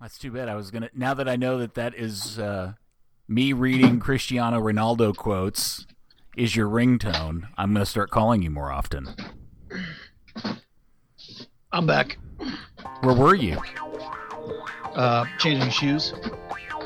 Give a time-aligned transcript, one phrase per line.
[0.00, 0.48] That's too bad.
[0.48, 0.90] I was gonna.
[0.94, 2.74] Now that I know that that is uh,
[3.28, 5.86] me reading Cristiano Ronaldo quotes
[6.36, 9.08] is your ringtone, I'm gonna start calling you more often.
[11.72, 12.18] I'm back.
[13.00, 13.58] Where were you?
[14.94, 16.12] Uh, changing shoes.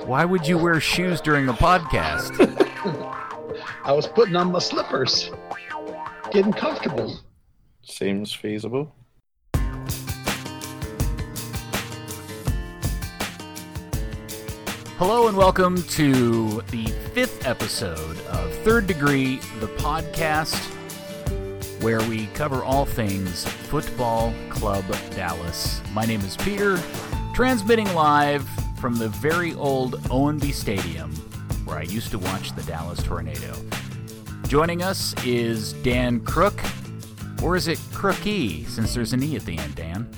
[0.05, 2.37] Why would you wear shoes during a podcast?
[3.85, 5.31] I was putting on my slippers,
[6.31, 7.19] getting comfortable.
[7.83, 8.95] Seems feasible.
[15.01, 20.59] Hello and welcome to the fifth episode of Third Degree, the podcast,
[21.83, 25.81] where we cover all things Football Club Dallas.
[25.95, 26.79] My name is Peter,
[27.33, 28.47] transmitting live
[28.79, 31.13] from the very old Ownby Stadium,
[31.65, 33.55] where I used to watch the Dallas Tornado.
[34.49, 36.61] Joining us is Dan Crook,
[37.43, 40.11] or is it Crooky, since there's an E at the end, Dan?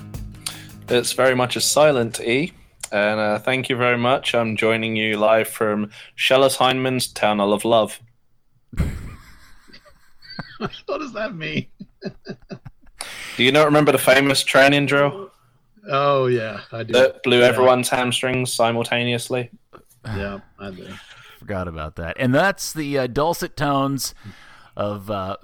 [0.89, 2.51] It's very much a silent E.
[2.93, 4.35] And uh, thank you very much.
[4.35, 7.99] I'm joining you live from Shellis Heineman's Tunnel of Love.
[10.57, 11.65] what does that mean?
[13.35, 15.31] Do you not remember the famous training drill
[15.89, 16.93] Oh yeah, I do.
[16.93, 17.45] that blew Yeah.
[17.47, 19.49] everyone's hamstrings simultaneously?
[20.05, 20.87] Yeah, I do.
[21.39, 22.15] Forgot about that.
[22.19, 24.13] And that's the uh, dulcet tones
[24.77, 25.37] of uh,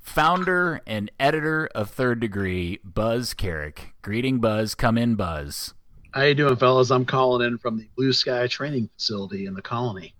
[0.00, 3.94] founder and editor of Third Degree, Buzz Carrick.
[4.02, 4.74] Greeting, Buzz.
[4.74, 5.74] Come in, Buzz.
[6.14, 6.90] How you doing, fellas?
[6.90, 10.14] I'm calling in from the Blue Sky Training Facility in the Colony,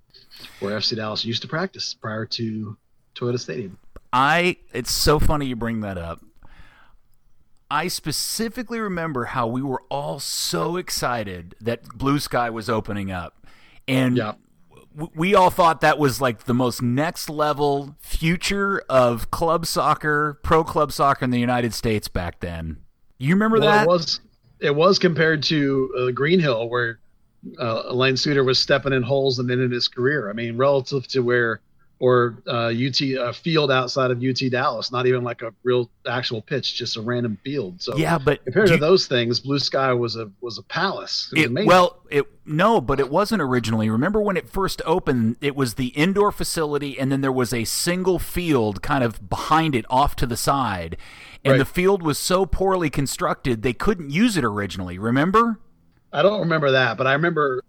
[0.59, 2.77] where FC Dallas used to practice prior to
[3.15, 3.79] Toyota Stadium.
[4.13, 4.57] I.
[4.73, 6.21] It's so funny you bring that up.
[7.71, 13.47] I specifically remember how we were all so excited that Blue Sky was opening up,
[13.87, 14.35] and Yeah.
[14.97, 20.41] w- we all thought that was like the most next level future of club soccer,
[20.43, 22.79] pro club soccer in the United States back then.
[23.19, 23.83] You remember Well, that?
[23.85, 24.21] it was
[24.65, 26.99] it was compared to uh, Green Hill, where
[27.59, 30.31] uh, Elaine Suter was stepping in holes and ended his career.
[30.31, 31.61] I mean, relative to where
[32.01, 36.43] or uh, UT a field outside of UT Dallas, not even like a real actual
[36.43, 37.81] pitch, just a random field.
[37.81, 41.29] So yeah, but compared to you- those things, Blue Sky was a was a palace.
[41.33, 41.69] It was It, amazing.
[41.69, 43.89] well, it no, but it wasn't originally.
[43.89, 45.37] Remember when it first opened?
[45.41, 49.75] It was the indoor facility, and then there was a single field kind of behind
[49.75, 50.97] it, off to the side,
[51.45, 51.59] and Right.
[51.59, 54.99] the field was so poorly constructed they couldn't use it originally.
[54.99, 55.59] Remember?
[56.13, 57.63] I don't remember that, but I remember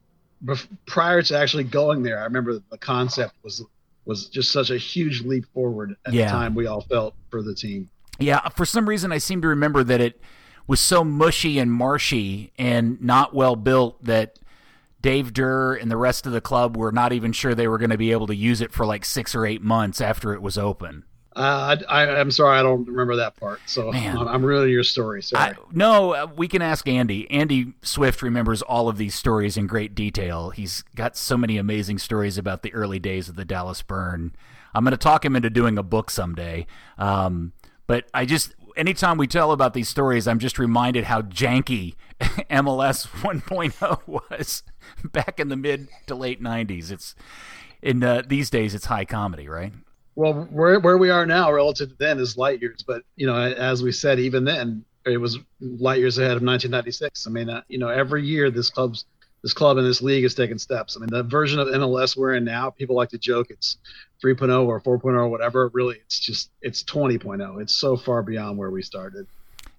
[0.85, 3.63] prior to actually going there, I remember the concept was
[4.05, 6.25] was just such a huge leap forward at Yeah.
[6.25, 7.89] the time we all felt for the team.
[8.19, 10.21] Yeah, for some reason I seem to remember that it
[10.67, 14.39] was so mushy and marshy and not well built that
[15.01, 17.89] Dave Dir and the rest of the club were not even sure they were going
[17.91, 20.57] to be able to use it for like six or eight months after it was
[20.57, 21.03] open.
[21.35, 23.59] Uh, I, I, I'm sorry, I don't remember that part.
[23.65, 24.17] So Man.
[24.17, 25.21] I'm, I'm ruining your story.
[25.21, 25.51] Sorry.
[25.51, 27.29] I, no, uh, we can ask Andy.
[27.29, 30.51] Andy Swift remembers all of these stories in great detail.
[30.51, 34.33] He's got so many amazing stories about the early days of the Dallas Burn.
[34.73, 36.67] I'm going to talk him into doing a book someday.
[36.97, 37.51] Um,
[37.85, 43.07] but I just, anytime we tell about these stories, I'm just reminded how janky MLS
[43.07, 44.63] 1.0 was
[45.03, 46.91] back in the mid to late 90s.
[46.91, 47.13] It's
[47.81, 49.73] in uh, these days, it's high comedy, right?
[50.15, 52.83] Well, where where we are now relative to then is light years.
[52.83, 57.27] But you know, as we said, even then it was light years ahead of 1996.
[57.27, 59.05] I mean, uh, you know, every year this club's
[59.43, 60.97] this club and this league is taking steps.
[60.97, 63.77] I mean, the version of MLS we're in now, people like to joke it's
[64.23, 65.69] 3.0 or 4.0 or whatever.
[65.73, 67.61] Really, it's just it's 20.0.
[67.61, 69.27] It's so far beyond where we started.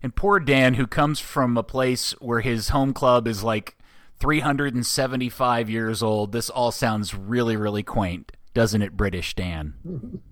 [0.03, 3.77] And poor Dan, who comes from a place where his home club is like
[4.21, 10.23] 375 years old, this all sounds really, really quaint, doesn't it, British Dan?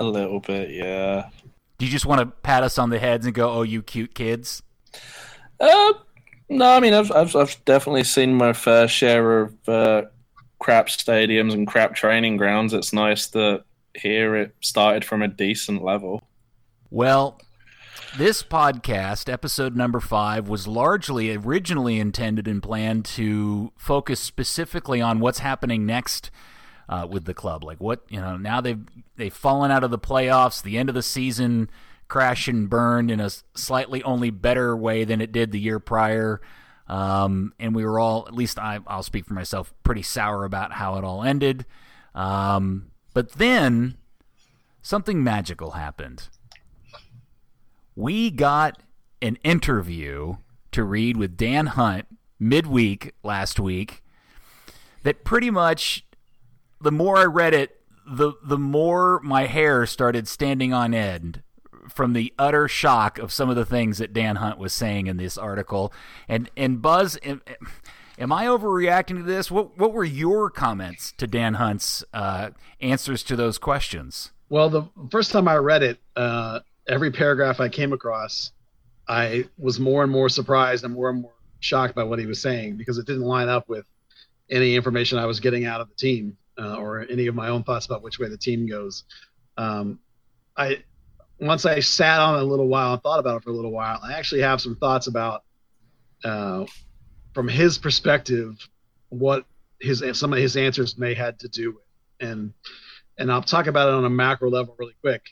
[0.00, 1.28] A little bit, yeah.
[1.78, 4.16] Do you just want to pat us on the heads and go, oh, you cute
[4.16, 4.64] kids?
[5.60, 5.92] Uh,
[6.48, 10.02] no, I mean, I've, I've, I've definitely seen my fair share of uh,
[10.58, 12.74] crap stadiums and crap training grounds.
[12.74, 13.62] It's nice that
[13.94, 16.24] here it started from a decent level.
[16.90, 17.40] Well,
[18.18, 25.20] this podcast, episode number five, was largely originally intended and planned to focus specifically on
[25.20, 26.32] what's happening next
[26.88, 27.64] uh, with the club.
[27.64, 28.80] Like what you know, now they've
[29.16, 30.62] they've fallen out of the playoffs.
[30.62, 31.70] The end of the season
[32.08, 36.40] crashed and burned in a slightly only better way than it did the year prior.
[36.88, 40.70] Um, and we were all, at least I, I'll speak for myself, pretty sour about
[40.70, 41.66] how it all ended.
[42.14, 43.96] Um, but then
[44.82, 46.28] something magical happened
[47.96, 48.80] we got
[49.22, 50.36] an interview
[50.70, 52.06] to read with Dan Hunt
[52.38, 54.02] midweek last week
[55.02, 56.04] that pretty much
[56.80, 61.42] the more I read it, the the more my hair started standing on end
[61.88, 65.16] from the utter shock of some of the things that Dan Hunt was saying in
[65.16, 65.92] this article.
[66.28, 67.18] And and Buzz,
[68.18, 69.50] Am I overreacting to this?
[69.50, 72.50] What What were your comments to Dan Hunt's uh,
[72.80, 74.32] answers to those questions?
[74.48, 78.52] Well, the first time I read it, uh, every paragraph I came across,
[79.08, 82.40] I was more and more surprised and more and more shocked by what he was
[82.40, 83.84] saying because it didn't line up with
[84.48, 87.62] any information I was getting out of the team uh, or any of my own
[87.62, 89.04] thoughts about which way the team goes.
[89.56, 89.98] Um,
[90.56, 90.82] I
[91.40, 93.72] once I sat on it a little while and thought about it for a little
[93.72, 95.44] while, I actually have some thoughts about,
[96.24, 96.64] uh,
[97.34, 98.56] from his perspective,
[99.10, 99.44] what
[99.80, 102.52] his some of his answers may had to do with, and
[103.18, 105.22] and I'll talk about it on a macro level really quick.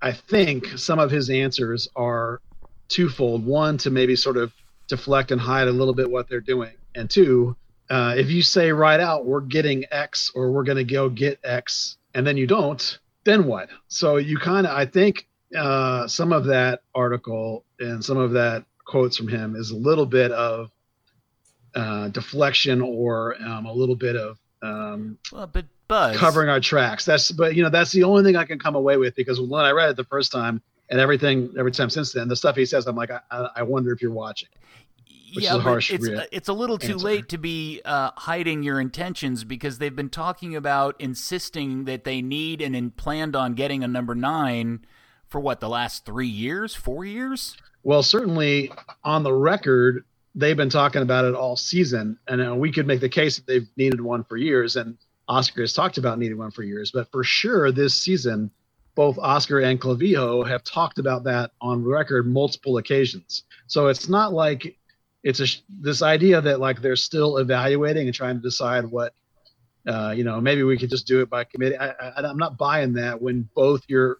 [0.00, 2.40] I think some of his answers are
[2.88, 3.46] twofold.
[3.46, 4.52] One, to maybe sort of
[4.88, 7.56] deflect and hide a little bit what they're doing, and two,
[7.92, 11.38] uh, if you say right out, we're getting X or we're going to go get
[11.44, 13.68] X, and then you don't, then what?
[13.88, 18.64] So you kind of, I think uh, some of that article and some of that
[18.86, 20.70] quotes from him is a little bit of
[21.74, 27.04] uh, deflection or um, a little bit of um, well, but Buzz covering our tracks.
[27.04, 29.66] That's but you know that's the only thing I can come away with because when
[29.66, 32.64] I read it the first time and everything every time since then, the stuff he
[32.64, 34.48] says, I'm like, I, I wonder if you're watching.
[35.34, 37.04] Yeah, harsh it's, it's a little too answer.
[37.04, 42.22] late to be uh, hiding your intentions because they've been talking about insisting that they
[42.22, 44.84] need and planned on getting a number nine
[45.28, 47.56] for what the last three years, four years.
[47.82, 48.70] Well, certainly
[49.02, 53.00] on the record, they've been talking about it all season, and uh, we could make
[53.00, 54.96] the case that they've needed one for years, and
[55.28, 56.90] Oscar has talked about needing one for years.
[56.90, 58.50] But for sure, this season,
[58.94, 63.44] both Oscar and Clavijo have talked about that on record multiple occasions.
[63.66, 64.76] So it's not like
[65.22, 69.14] it's a this idea that like they're still evaluating and trying to decide what.
[69.84, 71.76] Uh, you know, maybe we could just do it by committee.
[71.76, 74.18] I, I, I'm not buying that when both your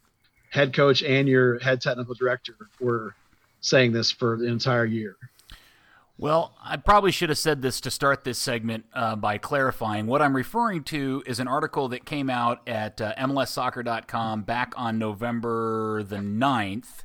[0.51, 3.15] head coach and your head technical director were
[3.61, 5.17] saying this for the entire year.
[6.19, 10.07] Well, I probably should have said this to start this segment uh, by clarifying.
[10.07, 14.99] What I'm referring to is an article that came out at uh, MLSsoccer.com back on
[14.99, 17.05] November the 9th.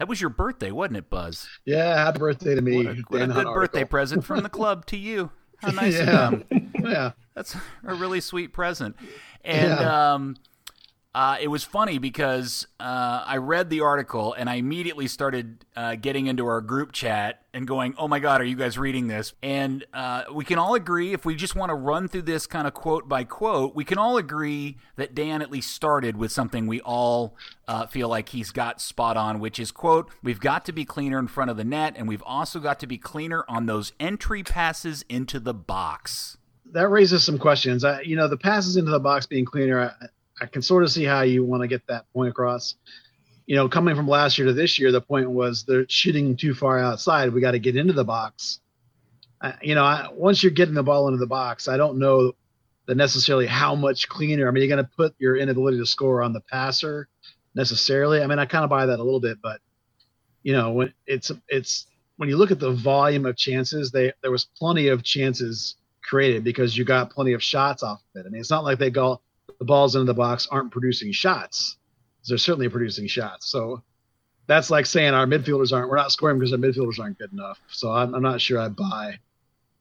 [0.00, 1.46] That was your birthday, wasn't it, Buzz?
[1.66, 2.76] Yeah, happy birthday to me.
[2.78, 5.30] What a, what a good Hunt birthday present from the club to you.
[5.58, 6.30] How nice of yeah.
[6.30, 6.44] them.
[6.82, 7.10] yeah.
[7.34, 7.54] That's
[7.84, 8.96] a really sweet present.
[9.44, 10.12] And Yeah.
[10.14, 10.36] um,
[11.12, 15.96] uh, it was funny because uh, I read the article and I immediately started uh,
[15.96, 19.32] getting into our group chat and going, "Oh my God, are you guys reading this?"
[19.42, 22.68] And uh, we can all agree, if we just want to run through this kind
[22.68, 26.68] of quote by quote, we can all agree that Dan at least started with something
[26.68, 27.34] we all
[27.66, 31.18] uh, feel like he's got spot on, which is quote, "We've got to be cleaner
[31.18, 34.44] in front of the net, and we've also got to be cleaner on those entry
[34.44, 36.36] passes into the box."
[36.72, 37.82] That raises some questions.
[37.82, 40.06] I, you know, the passes into the box being cleaner, I,
[40.40, 42.74] I can sort of see how you want to get that point across.
[43.46, 46.54] You know, coming from last year to this year, the point was they're shooting too
[46.54, 47.32] far outside.
[47.32, 48.60] We got to get into the box.
[49.62, 52.32] You know, I, once you're getting the ball into the box, I don't know
[52.86, 54.46] that necessarily how much cleaner.
[54.46, 57.08] I mean, you're going to put your inability to score on the passer
[57.54, 58.22] necessarily.
[58.22, 59.60] I mean, I kind of buy that a little bit, but
[60.42, 61.86] you know, when it's it's
[62.16, 66.44] when you look at the volume of chances, they there was plenty of chances created
[66.44, 68.26] because you got plenty of shots off of it.
[68.26, 69.20] I mean, it's not like they go
[69.60, 71.76] the balls into the box aren't producing shots.
[72.26, 73.50] They're certainly producing shots.
[73.50, 73.82] So
[74.46, 75.88] that's like saying our midfielders aren't.
[75.88, 77.60] We're not scoring because our midfielders aren't good enough.
[77.68, 79.18] So I'm, I'm not sure I buy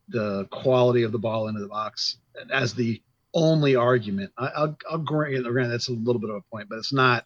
[0.09, 2.17] the quality of the ball into the box
[2.53, 3.01] as the
[3.33, 4.31] only argument.
[4.37, 7.25] I, I'll, I'll grant, grant that's a little bit of a point, but it's not.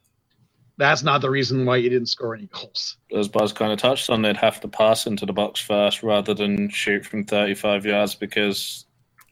[0.78, 2.98] That's not the reason why you didn't score any goals.
[3.16, 6.34] As Buzz kind of touched on, they'd have to pass into the box first rather
[6.34, 8.88] than shoot from 35 yards because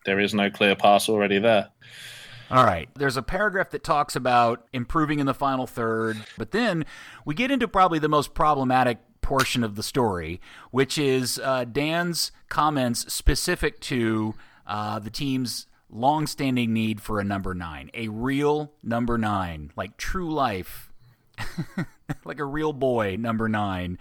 [0.05, 1.69] there is no clear pass already there.
[2.51, 2.89] All right.
[2.95, 6.85] There's a paragraph that talks about improving in the final third, but then
[7.25, 10.41] we get into probably the most problematic portion of the story,
[10.71, 14.35] which is uh, Dan's comments specific to
[14.67, 20.33] uh, the team's long-standing need for a number nine, a real number nine, like true
[20.33, 20.90] life
[22.25, 23.97] like a real boy, number nine.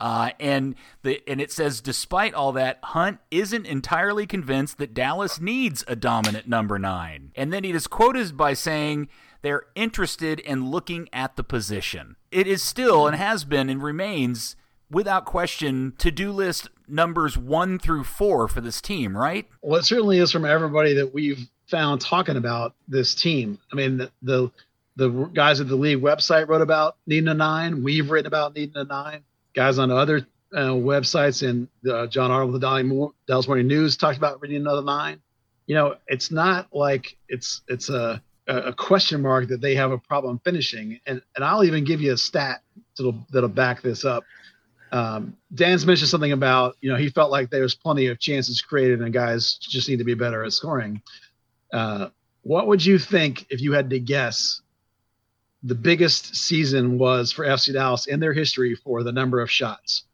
[0.00, 5.40] Uh, and the and it says, despite all that, Hunt isn't entirely convinced that Dallas
[5.40, 7.32] needs a dominant number nine.
[7.36, 9.08] And then he is quoted by saying
[9.42, 12.16] they're interested in looking at the position.
[12.30, 14.56] It is still and has been and remains
[14.90, 19.48] without question to-do list numbers one through four for this team, right?
[19.62, 23.58] Well, it certainly is from everybody that we've found talking about this team.
[23.72, 24.50] I mean, the, the
[24.96, 27.82] the guys at the league website wrote about needing a nine.
[27.82, 29.22] We've written about needing a nine.
[29.54, 34.40] Guys on other uh, websites and uh, John Arnold, the Dallas Morning News talked about
[34.42, 35.20] needing another nine.
[35.66, 39.98] You know, it's not like it's it's a a question mark that they have a
[39.98, 41.00] problem finishing.
[41.06, 42.62] And and I'll even give you a stat
[42.96, 44.24] that'll that'll back this up.
[44.92, 48.60] Um, Dan's mentioned something about you know he felt like there was plenty of chances
[48.60, 51.02] created and guys just need to be better at scoring.
[51.72, 52.08] Uh,
[52.42, 54.60] what would you think if you had to guess
[55.64, 60.04] the biggest season was for FC Dallas in their history for the number of shots?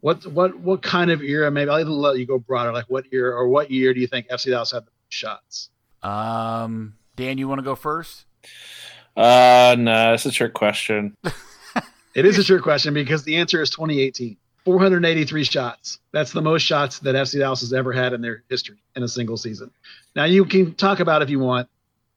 [0.00, 1.50] What what what kind of era?
[1.50, 2.72] Maybe I'll even let you go broader.
[2.72, 5.70] Like what year or what year do you think FC Dallas had the shots?
[6.02, 8.24] Um, Dan, you want to go first?
[9.16, 11.16] Uh, no, it's a trick question.
[12.18, 14.36] It is a trick question because the answer is 2018.
[14.64, 16.00] 483 shots.
[16.12, 19.08] That's the most shots that FC Dallas has ever had in their history in a
[19.08, 19.70] single season.
[20.16, 21.68] Now you can talk about if you want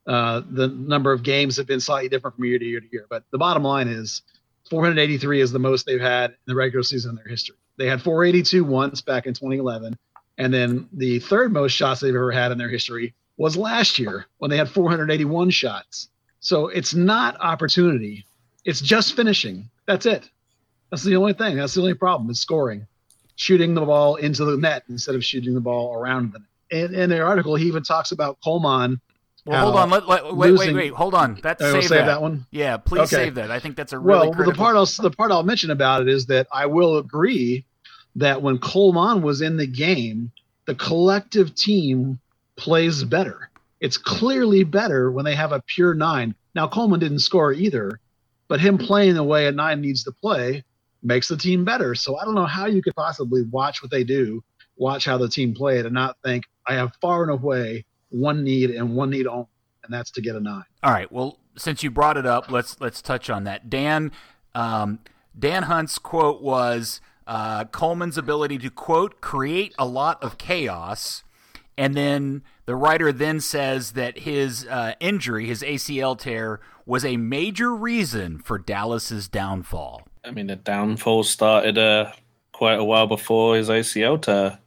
[0.07, 3.05] uh, the number of games have been slightly different from year to year to year,
[3.09, 4.21] but the bottom line is
[4.69, 7.55] 483 is the most they've had in the regular season in their history.
[7.77, 9.97] They had 482 once back in 2011,
[10.37, 14.25] and then the third most shots they've ever had in their history was last year
[14.37, 16.09] when they had 481 shots.
[16.39, 18.25] So it's not opportunity;
[18.65, 19.69] it's just finishing.
[19.85, 20.29] That's it.
[20.89, 21.55] That's the only thing.
[21.55, 22.87] That's the only problem is scoring,
[23.35, 26.47] shooting the ball into the net instead of shooting the ball around the net.
[26.71, 28.99] And in their article, he even talks about Colmán.
[29.45, 29.91] Well, hold on.
[29.91, 30.93] Uh, let, let, wait, wait, wait.
[30.93, 31.39] Hold on.
[31.41, 32.05] That's oh, will save, save that.
[32.05, 32.21] that.
[32.21, 32.45] one.
[32.51, 33.23] Yeah, please Okay.
[33.23, 33.49] save that.
[33.51, 34.51] I think that's a really well, critical.
[34.53, 37.65] the part I'll the part I'll mention about it is that I will agree
[38.15, 40.31] that when Colmán was in the game,
[40.65, 42.19] the collective team
[42.55, 43.49] plays better.
[43.79, 46.35] It's clearly better when they have a pure nine.
[46.53, 47.99] Now Colmán didn't score either,
[48.47, 50.63] but him playing the way a nine needs to play
[51.01, 51.95] makes the team better.
[51.95, 54.43] So I don't know how you could possibly watch what they do,
[54.77, 58.69] watch how the team played, and not think I have far and away one need
[58.71, 59.47] and one need only,
[59.83, 60.63] and that's to get a nine.
[60.83, 61.11] All right.
[61.11, 63.69] Well, since you brought it up, let's let's touch on that.
[63.69, 64.11] Dan
[64.53, 64.99] um,
[65.37, 71.23] Dan Hunt's quote was uh, Colmán's ability to quote create a lot of chaos,
[71.77, 77.17] and then the writer then says that his uh, injury, his ACL tear, was a
[77.17, 80.07] major reason for Dallas's downfall.
[80.23, 82.11] I mean, the downfall started uh,
[82.51, 84.59] quite a while before his ACL tear.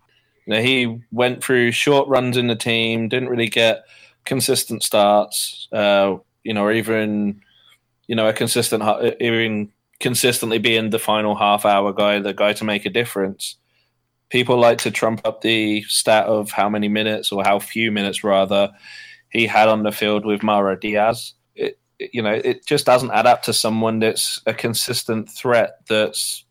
[0.46, 3.84] He went through short runs in the team, didn't really get
[4.24, 7.40] consistent starts, uh, you know, or even,
[8.06, 8.82] you know, a consistent,
[9.20, 13.56] even consistently being the final half hour guy, the guy to make a difference.
[14.30, 18.24] People like to trump up the stat of how many minutes or how few minutes
[18.24, 18.70] rather
[19.30, 21.34] he had on the field with Mauro Diaz.
[21.54, 25.78] It, you know, it just doesn't add up to someone that's a consistent threat.
[25.88, 26.44] That's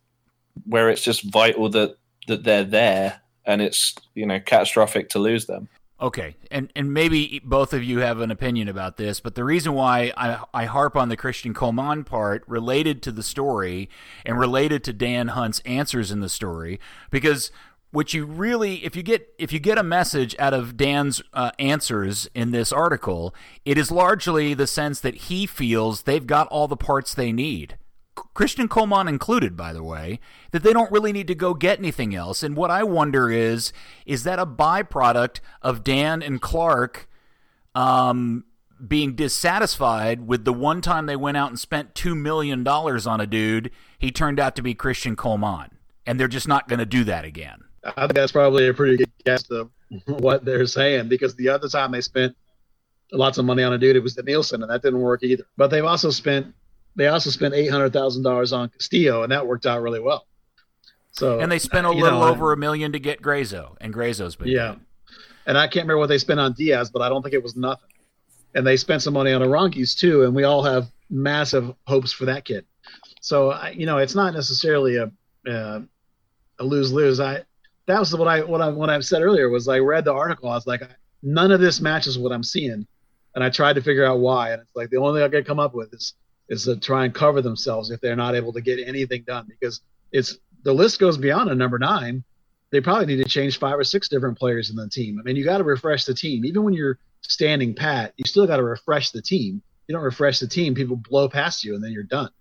[0.65, 1.97] where it's just vital that
[2.27, 5.69] that they're there, and it's you know catastrophic to lose them.
[6.01, 9.73] Okay, and and maybe both of you have an opinion about this, but the reason
[9.73, 13.89] why I, I harp on the Cristian Colmán part related to the story
[14.25, 17.51] and related to Dan Hunt's answers in the story, because
[17.91, 21.51] what you really if you get if you get a message out of Dan's uh,
[21.57, 23.33] answers in this article,
[23.63, 27.77] it is largely the sense that he feels they've got all the parts they need.
[28.35, 30.19] Cristian Colmán included, by the way,
[30.51, 32.43] that they don't really need to go get anything else.
[32.43, 33.71] And what I wonder is,
[34.05, 37.07] is that a byproduct of Dan and Clark
[37.75, 38.45] um,
[38.85, 43.27] being dissatisfied with the one time they went out and spent $2 million on a
[43.27, 45.69] dude, he turned out to be Cristian Colmán.
[46.05, 47.59] And they're just not going to do that again.
[47.85, 49.69] I think that's probably a pretty good guess of
[50.07, 52.35] what they're saying because the other time they spent
[53.11, 55.45] lots of money on a dude, it was Denilson, and that didn't work either.
[55.55, 56.53] But they've also spent
[56.95, 60.25] they also spent eight hundred thousand dollars on Castillo, and that worked out really well.
[61.11, 64.35] So And they spent a little know, over a million to get Gruezo, and Gruezo's
[64.35, 64.73] been Yeah.
[64.73, 64.79] good.
[65.45, 67.55] and I can't remember what they spent on Diaz, but I don't think it was
[67.55, 67.89] nothing.
[68.55, 72.25] And they spent some money on Aranguiz too, and we all have massive hopes for
[72.25, 72.65] that kid.
[73.21, 75.11] So I- you know, it's not necessarily a
[75.49, 75.81] uh,
[76.59, 77.19] a lose lose.
[77.19, 77.43] I
[77.87, 80.49] that was what I what I what I said earlier was I read the article.
[80.49, 80.81] I was like,
[81.21, 82.87] none of this matches what I'm seeing,
[83.35, 84.51] and I tried to figure out why.
[84.51, 86.13] And it's like the only thing I could come up with is
[86.49, 89.81] is to try and cover themselves if they're not able to get anything done because
[90.11, 92.23] it's the list goes beyond a number nine
[92.73, 95.19] they probably need to change five or six different players in the team.
[95.19, 96.43] I mean, you got to refresh the team.
[96.43, 99.61] Even when you're standing pat, you still got to refresh the team.
[99.87, 102.31] You don't refresh the team, people blow past you, and then you're done.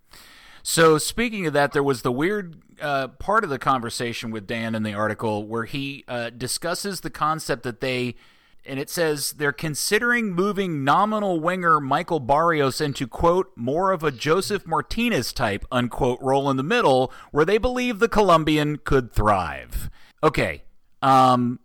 [0.62, 4.74] So, speaking of that, there was the weird uh, part of the conversation with Dan
[4.74, 8.14] in the article where he uh, discusses the concept that they,
[8.64, 14.10] and it says they're considering moving nominal winger Michael Barrios into, quote, more of a
[14.10, 19.90] Josef Martinez type, unquote, role in the middle where they believe the Colombian could thrive.
[20.22, 20.62] Okay.
[21.00, 21.60] Um,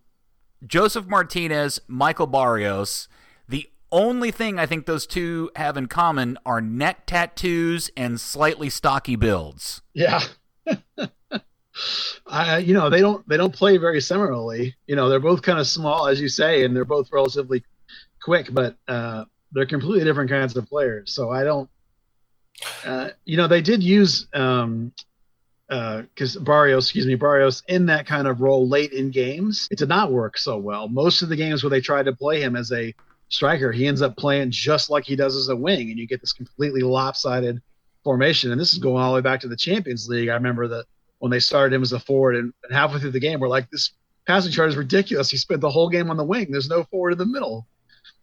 [0.66, 3.08] Josef Martinez, Michael Barrios.
[3.48, 8.70] The only thing I think those two have in common are neck tattoos and slightly
[8.70, 9.82] stocky builds.
[9.94, 10.22] Yeah.
[12.26, 14.76] I, you know, they don't they don't play very similarly.
[14.88, 17.64] You know, they're both kind of small, as you say, and they're both relatively
[18.22, 21.14] quick, but uh, they're completely different kinds of players.
[21.14, 21.70] So I don't.
[22.84, 24.92] Uh, you know, they did use um,
[25.68, 29.78] because uh, Barrios, excuse me, Barrios in that kind of role late in games, it
[29.78, 30.88] did not work so well.
[30.88, 32.96] Most of the games where they tried to play him as a
[33.30, 36.22] striker, he ends up playing just like he does as a wing, and you get
[36.22, 37.62] this completely lopsided
[38.04, 38.52] formation.
[38.52, 40.30] And this is going all the way back to the Champions League.
[40.30, 40.86] I remember that
[41.20, 43.70] when they started him as a forward, and, and halfway through the game, we're like,
[43.70, 43.92] this
[44.26, 45.30] passing chart is ridiculous.
[45.30, 46.52] He spent the whole game on the wing.
[46.52, 47.68] There's no forward in the middle.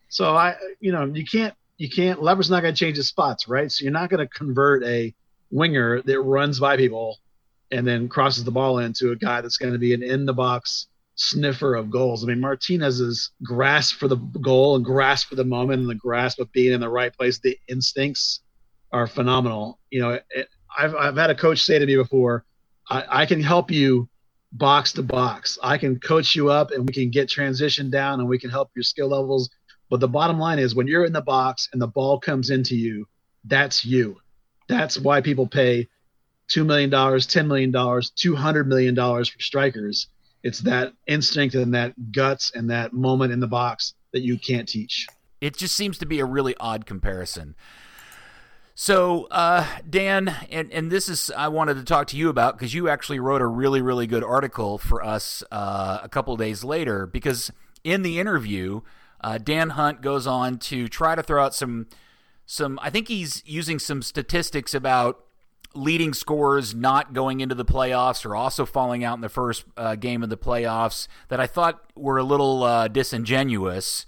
[0.08, 2.22] So I, you know, you can't, you can't.
[2.22, 3.70] Lever's not going to change his spots, right?
[3.70, 5.12] So you're not going to convert a
[5.50, 7.18] winger that runs by people
[7.70, 10.32] and then crosses the ball into a guy that's going to be an in the
[10.32, 10.86] box
[11.16, 12.22] sniffer of goals.
[12.22, 16.38] I mean, Martinez's grasp for the goal and grasp for the moment and the grasp
[16.38, 18.40] of being in the right place, the instincts
[18.92, 19.78] are phenomenal.
[19.90, 22.44] You know, it, I've, I've had a coach say to me before,
[22.90, 24.08] I, I can help you
[24.52, 25.58] box to box.
[25.62, 28.70] I can coach you up and we can get transition down and we can help
[28.74, 29.50] your skill levels.
[29.90, 32.76] But the bottom line is when you're in the box and the ball comes into
[32.76, 33.06] you,
[33.44, 34.16] that's you.
[34.68, 35.88] That's why people pay
[36.50, 40.08] $2 million, $10 million, $200 million for strikers.
[40.42, 44.68] It's that instinct and that guts and that moment in the box that you can't
[44.68, 45.06] teach.
[45.40, 47.54] It just seems to be a really odd comparison.
[48.76, 52.74] So, uh, Dan, and, and this is I wanted to talk to you about because
[52.74, 57.06] you actually wrote a really, really good article for us uh, a couple days later.
[57.06, 57.52] Because
[57.84, 58.80] in the interview,
[59.20, 61.86] uh, Dan Hunt goes on to try to throw out some,
[62.46, 62.80] some.
[62.82, 65.24] I think he's using some statistics about
[65.76, 69.94] leading scorers not going into the playoffs or also falling out in the first uh,
[69.94, 74.04] game of the playoffs that I thought were a little uh, disingenuous.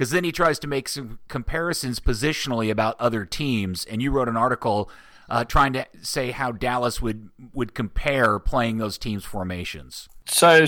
[0.00, 4.30] Because then he tries to make some comparisons positionally about other teams, and you wrote
[4.30, 4.88] an article
[5.28, 10.08] uh, trying to say how Dallas would would compare playing those teams' formations.
[10.24, 10.64] So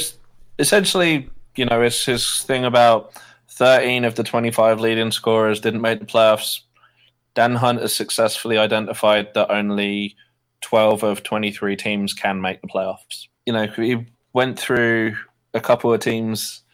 [0.58, 3.14] essentially, you know, it's his thing about
[3.48, 6.60] 13 of the 25 leading scorers didn't make the playoffs.
[7.32, 10.14] Dan Hunt has successfully identified that only
[10.60, 13.28] 12 of 23 teams can make the playoffs.
[13.46, 15.16] You know, he went through
[15.54, 16.64] a couple of teams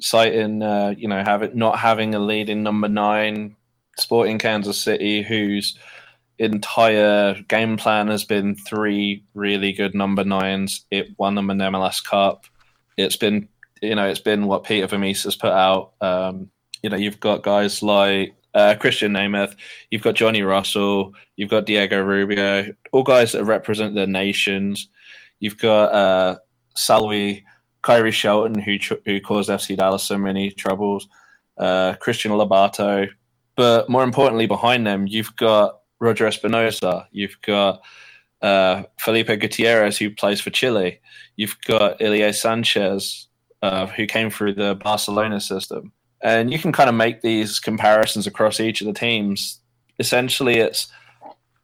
[0.00, 3.56] citing, uh, you know, have it, not having a lead in number nine,
[3.96, 5.78] Sporting Kansas City, whose
[6.38, 10.84] entire game plan has been three really good number nines.
[10.90, 12.44] It won them an MLS Cup.
[12.96, 13.48] It's been,
[13.82, 15.92] you know, it's been what Peter Vermes has put out.
[16.00, 16.50] Um,
[16.82, 19.54] you know, you've got guys like uh, Krisztián Németh,
[19.90, 24.88] you've got Johnny Russell, you've got Diego Rubio, all guys that represent their nations.
[25.40, 26.38] You've got uh,
[26.76, 27.42] Salloi,
[27.88, 31.08] Khiry Shelton, who who caused FC Dallas so many troubles,
[31.56, 33.08] uh, Christian Lobato,
[33.56, 37.80] but more importantly, behind them, you've got Roger Espinoza, you've got
[38.42, 41.00] uh, Felipe Gutierrez, who plays for Chile,
[41.36, 43.28] you've got Ilie Sanchez,
[43.62, 48.26] uh, who came through the Barcelona system and you can kind of make these comparisons
[48.26, 49.60] across each of the teams.
[49.98, 50.88] Essentially, it's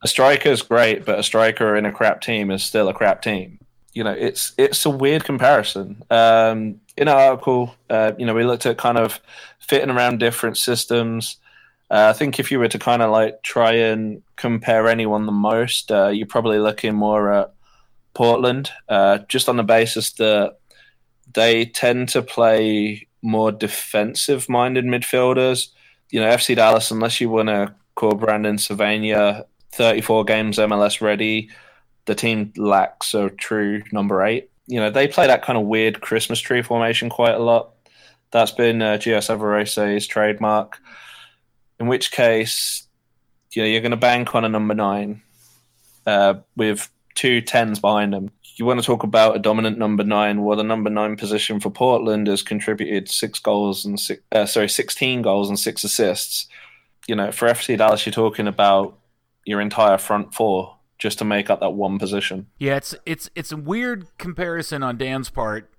[0.03, 3.23] a striker is great, but a striker in a crap team is still a crap
[3.23, 3.59] team.
[3.95, 6.03] You know, it's it's a weird comparison.
[6.11, 9.21] Um, in our article, uh, you know, we looked at kind of
[9.61, 11.37] fitting around different systems.
[11.91, 15.33] Uh, I think if you were to kind of like try and compare anyone the
[15.33, 17.55] most, uh, you're probably looking more at
[18.15, 20.57] Portland, uh, just on the basis that
[21.33, 25.69] they tend to play more defensive minded midfielders.
[26.11, 31.51] You know, FC Dallas, unless you want to call Brandon Servania 34 games MLS ready,
[32.07, 34.51] the team lacks a true number eight.
[34.67, 37.73] You know, they play that kind of weird Christmas tree formation quite a lot.
[38.31, 40.79] That's been uh, Gio Savarese's trademark.
[41.79, 42.87] In which case,
[43.53, 45.23] you know, you're going to bank on a number nine
[46.07, 50.43] uh, with two tens behind them you want to talk about a dominant number nine?
[50.43, 54.69] Well, the number nine position for Portland has contributed six goals and six, uh, sorry,
[54.69, 56.47] sixteen goals and six assists.
[57.07, 58.99] You know, for FC Dallas, you're talking about
[59.45, 62.47] your entire front four just to make up that one position.
[62.59, 65.71] Yeah, it's it's it's a weird comparison on Dan's part.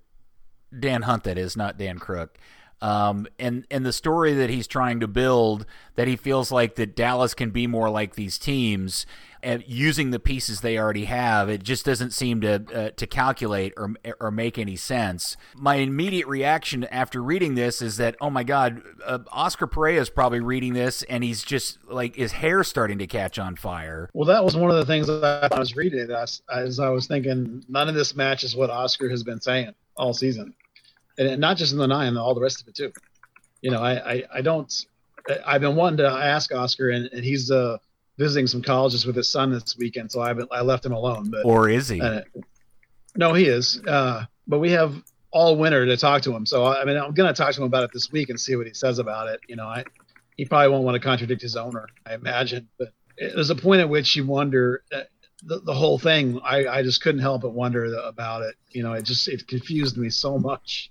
[0.78, 2.38] Dan Hunt, that is, not Dan Crook.
[2.86, 6.94] Um, and and the story that he's trying to build that he feels like that
[6.94, 9.06] Dallas can be more like these teams
[9.42, 13.72] and using the pieces they already have, it just doesn't seem to uh, to calculate
[13.76, 15.36] or or make any sense.
[15.56, 20.10] My immediate reaction after reading this is that oh my god, uh, Oscar Pareja is
[20.10, 24.08] probably reading this and he's just like his hair starting to catch on fire.
[24.14, 27.08] Well, that was one of the things that I was reading as, as I was
[27.08, 27.64] thinking.
[27.68, 30.54] None of this matches what Oscar has been saying all season,
[31.18, 32.92] and not just in the nine, all the rest of it too.
[33.60, 34.72] You know, I I, I don't.
[35.44, 37.78] I've been wanting to ask Oscar, and, and he's uh
[38.18, 41.30] visiting some colleges with his son this weekend, so I I left him alone.
[41.30, 42.00] But or is he?
[42.00, 42.22] Uh,
[43.16, 43.80] no, he is.
[43.86, 44.94] Uh, but we have
[45.30, 46.46] all winter to talk to him.
[46.46, 48.66] So I mean, I'm gonna talk to him about it this week and see what
[48.66, 49.40] he says about it.
[49.48, 49.84] You know, I
[50.36, 52.68] he probably won't want to contradict his owner, I imagine.
[52.78, 54.82] But there's a point at which you wonder.
[54.92, 55.02] Uh,
[55.42, 58.54] the, the whole thing, I, I just couldn't help but wonder about it.
[58.70, 60.90] You know, it just it confused me so much.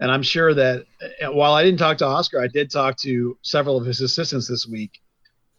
[0.00, 0.84] And I'm sure that
[1.22, 4.66] while I didn't talk to Oscar, I did talk to several of his assistants this
[4.66, 5.00] week,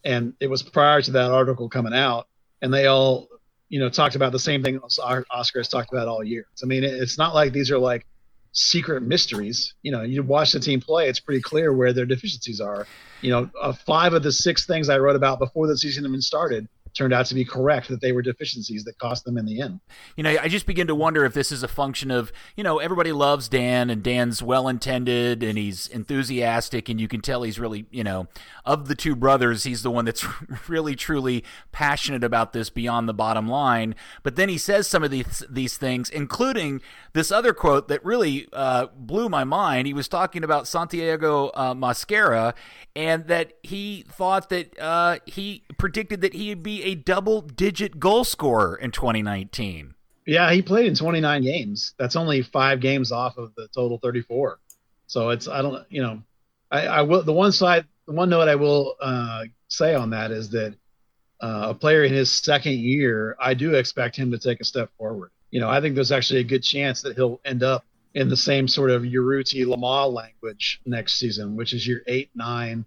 [0.04, 2.28] and it was prior to that article coming out,
[2.62, 3.28] and they all,
[3.70, 6.46] you know, talked about the same thing Oscar has talked about all year.
[6.64, 8.06] I mean, it's not like these are like
[8.52, 9.74] secret mysteries.
[9.84, 12.88] You know, you watch the team play; it's pretty clear where their deficiencies are.
[13.22, 16.22] You know, uh, five of the six things I wrote about before the season even
[16.22, 19.62] started turned out to be correct that they were deficiencies that cost them in the
[19.62, 19.80] end.
[20.16, 22.80] You know, I just begin to wonder if this is a function of, you know,
[22.80, 27.60] everybody loves Dan and Dan's well intended and he's enthusiastic and you can tell he's
[27.60, 28.28] really, you know,
[28.66, 30.26] of the two brothers, he's the one that's
[30.68, 33.96] really truly passionate about this beyond the bottom line.
[34.24, 36.82] But then he says some of these these things, including
[37.14, 39.88] this other quote that really uh, blew my mind.
[39.88, 42.54] He was talking about Santiago uh, Mosquera
[42.96, 48.24] and that he thought that uh, he predicted that he'd be a double digit goal
[48.24, 49.94] scorer in 2019.
[50.26, 51.96] Yeah, he played in 29 games.
[51.98, 54.60] That's only five games off of the total 34.
[55.08, 56.22] So it's I don't you know
[56.70, 60.32] I, I will the one side the one note I will uh, say on that
[60.32, 60.76] is that
[61.42, 64.92] uh, a player in his second year I do expect him to take a step
[64.98, 65.32] forward.
[65.50, 68.38] You know I think there's actually a good chance that he'll end up in the
[68.38, 72.86] same sort of Urruti Lamah language next season, which is year eight nine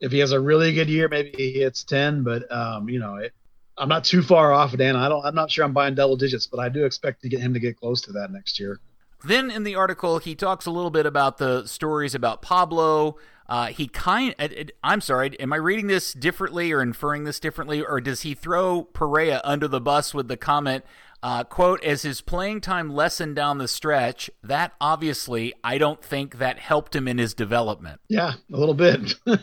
[0.00, 2.22] if he has a really good year, maybe he hits ten.
[2.22, 3.32] But um, you know, it,
[3.78, 4.96] I'm not too far off, Dan.
[4.96, 5.24] I don't.
[5.24, 7.60] I'm not sure I'm buying double digits, but I do expect to get him to
[7.60, 8.80] get close to that next year.
[9.24, 13.16] Then in the article, he talks a little bit about the stories about Pablo.
[13.48, 14.34] Uh, he kind.
[14.82, 15.38] I'm sorry.
[15.40, 19.66] Am I reading this differently or inferring this differently, or does he throw Pareja under
[19.66, 20.84] the bus with the comment?
[21.22, 26.38] Uh, quote, as his playing time lessened down the stretch, that obviously, I don't think
[26.38, 28.00] that helped him in his development.
[28.08, 29.14] Yeah, a little bit.
[29.26, 29.36] I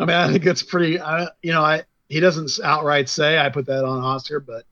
[0.00, 3.66] mean, I think it's pretty, I, you know, I, he doesn't outright say I put
[3.66, 4.64] that on Oscar, but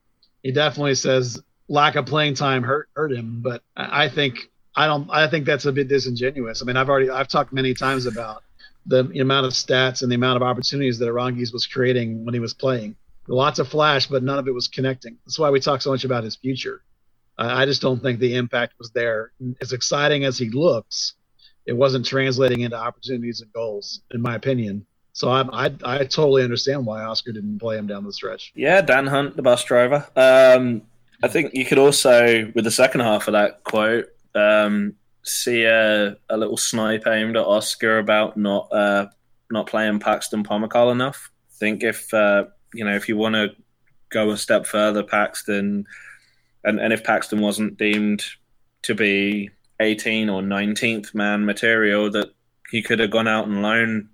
[0.42, 3.40] he definitely says lack of playing time hurt, hurt him.
[3.42, 6.62] But I think, I don't, I think that's a bit disingenuous.
[6.62, 8.42] I mean, I've already, I've talked many times about
[8.86, 12.40] the amount of stats and the amount of opportunities that Aranguiz was creating when he
[12.40, 12.96] was playing
[13.28, 15.16] lots of flash, but none of it was connecting.
[15.24, 16.82] That's why we talk so much about his future.
[17.38, 19.30] I just don't think the impact was there.
[19.60, 21.14] As exciting as he looks,
[21.66, 24.84] it wasn't translating into opportunities and goals, in my opinion.
[25.12, 28.52] So I'm, I, I totally understand why Oscar didn't play him down the stretch.
[28.56, 30.06] Yeah, Dan Hunt, the bus driver.
[30.16, 30.82] Um,
[31.22, 36.16] I think you could also, with the second half of that quote, um, see a,
[36.28, 39.06] a, little snipe aimed at Oscar about not uh,
[39.50, 41.30] not playing Paxton Pomykal enough.
[41.50, 43.50] I think if uh, you know, if you want to
[44.10, 45.86] go a step further, Paxton,
[46.64, 48.24] and, and if Paxton wasn't deemed
[48.82, 49.50] to be
[49.80, 52.28] 18 or 19th man material, that
[52.70, 54.08] he could have gone out and loan.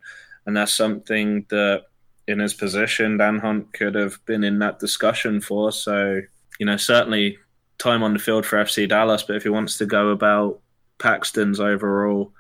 [0.47, 1.85] And that's something that
[2.27, 5.73] in his position, Dan Hunt could have been in that discussion for.
[5.73, 6.21] So,
[6.59, 7.39] you know, certainly
[7.79, 10.61] time on the field for FC Dallas, but if he wants to go about
[10.99, 12.33] Paxton's overall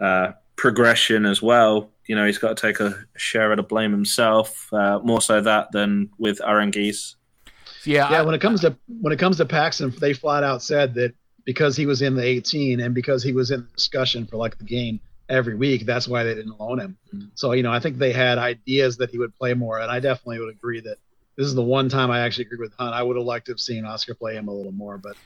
[0.00, 3.92] uh, progression as well, you know he's got to take a share of the blame
[3.92, 4.72] himself.
[4.72, 7.16] Uh, more so that than with Aranguiz.
[7.84, 8.20] Yeah, yeah.
[8.20, 11.14] I, when it comes to when it comes to Paxton, they flat out said that
[11.44, 14.56] because he was in the 18 and because he was in the discussion for like
[14.58, 16.96] the game every week, that's why they didn't loan him.
[17.14, 17.26] Mm-hmm.
[17.34, 20.00] So you know, I think they had ideas that he would play more, and I
[20.00, 20.98] definitely would agree that
[21.36, 22.94] this is the one time I actually agree with Hunt.
[22.94, 25.16] I would have liked to have seen Oscar play him a little more, but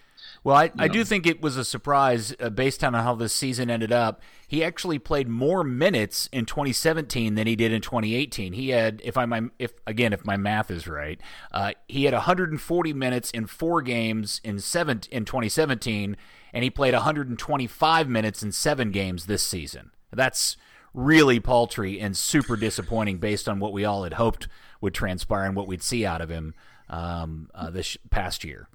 [0.45, 3.71] well, I, I do think it was a surprise uh, based on how this season
[3.71, 4.23] ended up.
[4.47, 8.53] He actually played more minutes in 2017 than he did in 2018.
[8.53, 11.21] He had, if I'm, if again, if my math is right,
[11.53, 16.17] uh, he had 140 minutes in four games in seven in 2017,
[16.53, 19.91] and he played 125 minutes in seven games this season.
[20.13, 20.57] That's
[20.95, 24.49] really paltry and super disappointing based on what we all had hoped
[24.81, 26.55] would transpire and what we'd see out of him
[26.89, 28.69] um, uh, this past year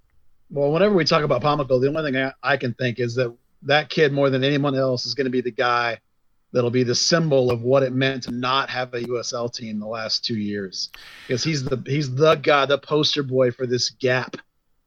[0.50, 3.36] well, whenever we talk about Pomykal, the only thing I, I, can think is that
[3.64, 6.00] that kid, more than anyone else, is going to be the guy
[6.52, 9.88] that'll be the symbol of what it meant to not have a USL team the
[9.88, 10.90] last two years,
[11.28, 14.38] because he's the he's the guy, the poster boy for this gap,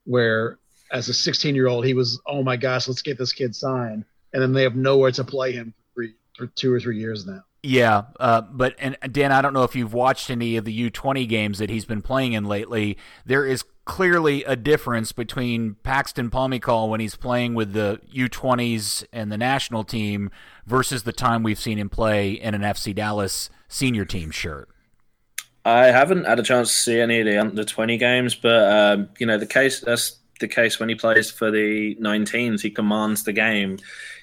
[0.05, 0.59] where
[0.91, 4.05] as a 16 year old he was, oh my gosh, let's get this kid signed,
[4.33, 7.25] and then they have nowhere to play him for, three, for two or three years
[7.25, 7.43] now.
[7.67, 11.27] Yeah, uh, but and Dan, I don't know if you've watched any of the U20
[11.27, 12.97] games that he's been playing in lately.
[13.25, 19.29] There is clearly a difference between Paxton Pomykal when he's playing with the U20s and
[19.29, 20.31] the national team
[20.65, 24.69] versus the time we've seen him play in an FC Dallas senior team shirt.
[25.65, 29.09] I haven't had a chance to see any of the under 20 games, but um,
[29.19, 32.61] you know the case that's the case when he plays for the 19s.
[32.61, 33.77] He commands the game.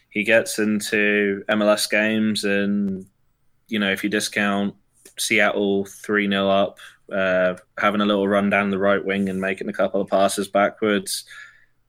[0.09, 3.05] He gets into MLS games, and
[3.69, 4.75] you know if you discount
[5.19, 6.79] Seattle 3 0 up,
[7.13, 10.49] uh, having a little run down the right wing and making a couple of passes
[10.49, 11.25] backwards.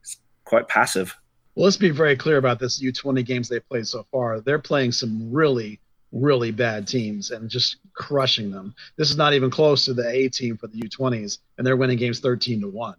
[0.01, 1.15] It's quite passive.
[1.55, 4.41] Well, let's be very clear about this U20 games they've played so far.
[4.41, 5.79] They're playing some really,
[6.11, 8.75] really bad teams and just crushing them.
[8.97, 11.97] This is not even close to the A team for the U20s, and they're winning
[11.97, 12.95] games 13 to 1.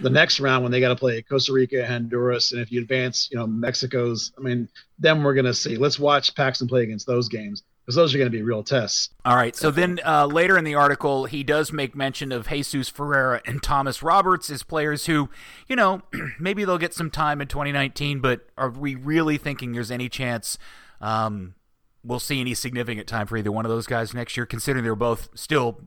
[0.00, 3.28] The next round, when they got to play Costa Rica, Honduras, and if you advance,
[3.30, 5.76] you know, Mexico's, I mean, then we're going to see.
[5.76, 9.10] Let's watch Paxton play against those games because those are going to be real tests.
[9.24, 9.54] All right.
[9.54, 13.62] So then uh, later in the article, he does make mention of Jesus Ferreira and
[13.62, 15.30] Thomas Roberts as players who,
[15.68, 16.02] you know,
[16.40, 20.58] maybe they'll get some time in 2019, but are we really thinking there's any chance
[21.00, 21.54] um,
[22.02, 24.96] we'll see any significant time for either one of those guys next year, considering they're
[24.96, 25.80] both still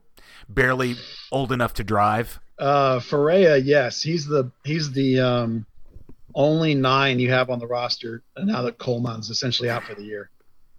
[0.48, 0.96] barely
[1.30, 2.40] old enough to drive?
[2.58, 5.66] Uh, Ferreira, yes, he's the he's the um,
[6.34, 10.30] only nine you have on the roster now that Colmán's essentially out for the year.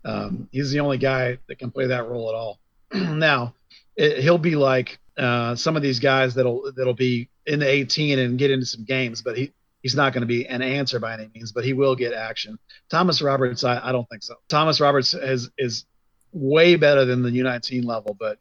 [0.04, 2.60] Um, he's the only guy that can play that role at all.
[2.94, 3.54] now,
[3.96, 8.20] it, he'll be like uh, some of these guys that'll that'll be in the 18
[8.20, 11.14] and get into some games, but he he's not going to be an answer by
[11.14, 12.58] any means, but he will get action.
[12.90, 14.36] Thomas Roberts, I, I don't think so.
[14.48, 15.86] Thomas Roberts is is
[16.32, 18.40] way better than the U19 level, but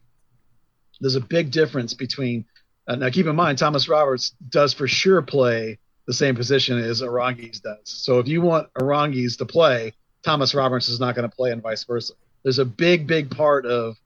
[1.00, 2.44] there's a big difference between.
[2.86, 7.02] Uh, now, keep in mind, Thomas Roberts does for sure play the same position as
[7.02, 7.78] Aranguiz does.
[7.84, 11.62] So if you want Aranguiz to play, Thomas Roberts is not going to play, and
[11.62, 12.14] vice versa.
[12.42, 13.96] There's a big, big part of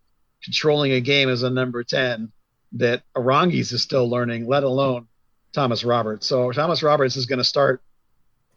[0.43, 2.31] controlling a game as a number 10
[2.73, 5.07] that Aranguiz is still learning, let alone
[5.53, 6.27] Thomas Roberts.
[6.27, 7.83] So Thomas Roberts is going to start,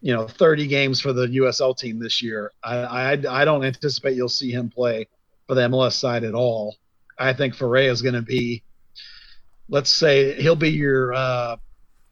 [0.00, 2.52] you know, 30 games for the USL team this year.
[2.62, 5.08] I, I, I don't anticipate you'll see him play
[5.46, 6.76] for the MLS side at all.
[7.18, 8.62] I think Ferreira is going to be,
[9.68, 11.56] let's say, he'll be your uh,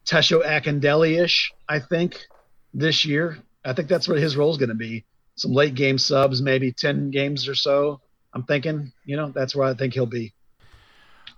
[0.04, 2.26] Tesho Akindele ish, I think,
[2.72, 3.38] this year.
[3.64, 5.04] I think that's what his role is going to be
[5.37, 8.01] some late game subs, maybe 10 games or so.
[8.33, 10.35] I'm thinking, you know, that's where I think he'll be.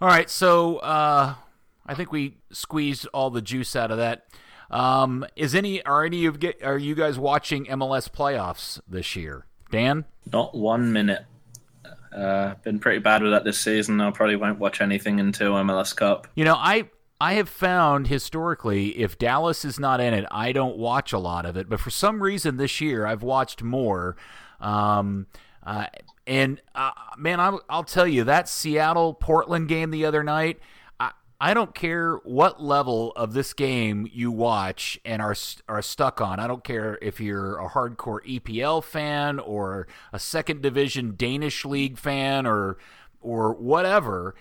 [0.01, 0.31] All right.
[0.31, 1.35] So uh,
[1.87, 4.27] I think we squeezed all the juice out of that.
[4.71, 9.47] Um, is any are any of get are you guys watching MLS playoffs this year?
[9.71, 10.05] Dan?
[10.31, 11.25] Not one minute.
[12.15, 14.01] Uh, been pretty bad with that this season.
[14.01, 16.27] I probably won't watch anything until MLS Cup.
[16.35, 20.77] You know, I I have found historically, if Dallas is not in it, I don't
[20.77, 21.69] watch a lot of it.
[21.69, 24.17] But for some reason this year, I've watched more.
[24.61, 25.27] Um,
[25.65, 25.87] uh,
[26.27, 30.61] and uh, man, I'll, I'll tell you that Seattle Portland game the other night.
[31.01, 35.35] I, I don't care what level of this game you watch and are
[35.69, 36.39] are stuck on.
[36.39, 41.99] I don't care if you're a hardcore EPL fan or a second division Danish league
[41.99, 42.79] fan or
[43.21, 44.37] or whatever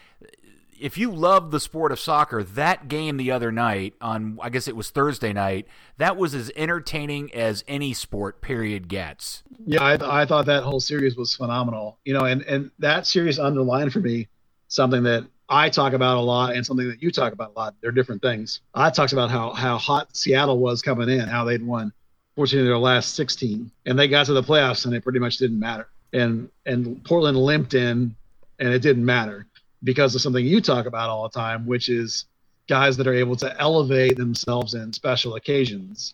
[0.79, 4.67] if you love the sport of soccer, that game the other night on I guess
[4.67, 9.43] it was Thursday night, that was as entertaining as any sport period gets.
[9.65, 11.97] Yeah, I, I thought that whole series was phenomenal.
[12.05, 14.27] You know, and and that series underlined for me
[14.67, 17.75] something that I talk about a lot and something that you talk about a lot.
[17.81, 18.61] They're different things.
[18.73, 21.91] I talked about how how hot Seattle was coming in, how they'd won
[22.35, 25.37] 14 of their last 16, and they got to the playoffs and it pretty much
[25.37, 25.87] didn't matter.
[26.13, 28.15] And and Portland limped in,
[28.59, 29.47] and it didn't matter
[29.87, 32.25] because of something you talk about all the time, which is
[32.67, 36.13] guys that are able to elevate themselves in special occasions.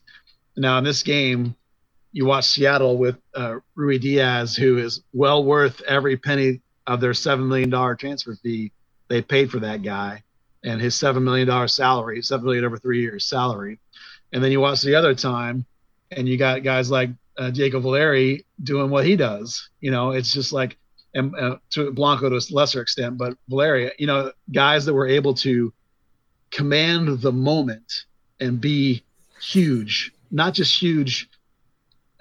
[0.56, 1.56] Now, in this game,
[2.12, 7.48] you watch Seattle with uh, Ruidíaz, who is well worth every penny of their $7
[7.48, 8.72] million transfer fee
[9.08, 10.22] they paid for that guy
[10.64, 13.80] and his $7 million salary, 7 million over three years salary.
[14.32, 15.66] And then you watch the other time
[16.12, 17.10] and you got guys like
[17.40, 19.68] uh, Diego Valeri doing what he does.
[19.82, 20.78] You know, it's just like
[21.14, 25.08] and uh, to Blanco to a lesser extent, but Valeri, you know, guys that were
[25.08, 25.74] able to
[26.52, 28.06] command the moment
[28.40, 29.04] and be
[29.42, 31.30] huge, not just huge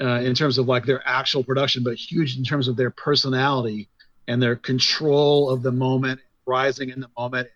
[0.00, 3.88] uh, in terms of like their actual production, but huge in terms of their personality
[4.28, 7.48] and their control of the moment, rising in the moment,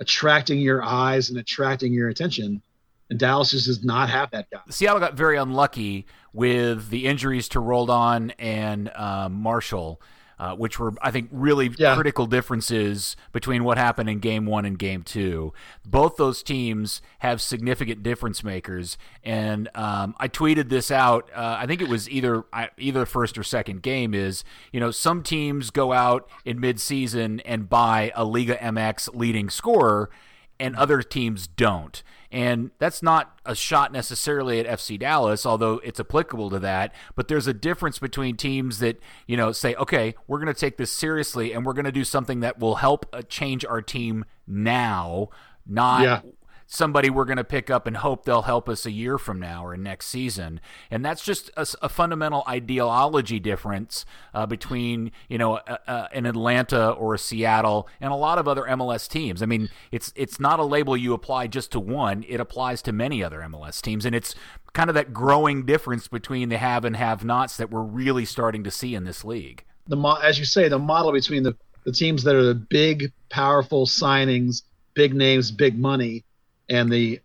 [0.00, 2.62] attracting your eyes and attracting your attention.
[3.08, 4.60] And Dallas just does not have that guy.
[4.68, 10.00] Seattle got very unlucky with the injuries to Roldan and uh, Marshall
[10.38, 11.94] uh, which were, I think, really yeah.
[11.94, 15.52] critical differences between what happened in game one and game two.
[15.84, 18.98] Both those teams have significant difference makers.
[19.24, 21.30] And um, I tweeted this out.
[21.34, 22.44] Uh, I think it was either
[22.78, 27.68] either first or second game is, you know, some teams go out in midseason and
[27.68, 30.10] buy a Liga MX leading scorer
[30.58, 32.02] and other teams don't.
[32.30, 36.94] And that's not a shot necessarily at FC Dallas, although it's applicable to that.
[37.14, 40.76] But there's a difference between teams that, you know, say, okay, we're going to take
[40.76, 44.24] this seriously and we're going to do something that will help uh, change our team
[44.46, 45.28] now,
[45.66, 46.02] not.
[46.02, 46.20] Yeah.
[46.66, 49.64] Somebody we're going to pick up and hope they'll help us a year from now
[49.64, 50.60] or next season.
[50.90, 56.26] And that's just a, a fundamental ideology difference uh, between you know a, a, an
[56.26, 59.42] Atlanta or a Seattle and a lot of other MLS teams.
[59.42, 62.92] I mean, it's it's not a label you apply just to one; it applies to
[62.92, 64.34] many other MLS teams, and it's
[64.72, 68.70] kind of that growing difference between the have and have-nots that we're really starting to
[68.70, 69.64] see in this league.
[69.88, 73.86] The as you say, the model between the the teams that are the big, powerful
[73.86, 74.62] signings,
[74.94, 76.24] big names, big money,
[76.68, 77.20] and the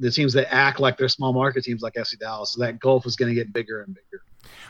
[0.00, 2.54] the teams that act like they're small market teams like FC Dallas.
[2.54, 4.22] So that gulf is going to get bigger and bigger.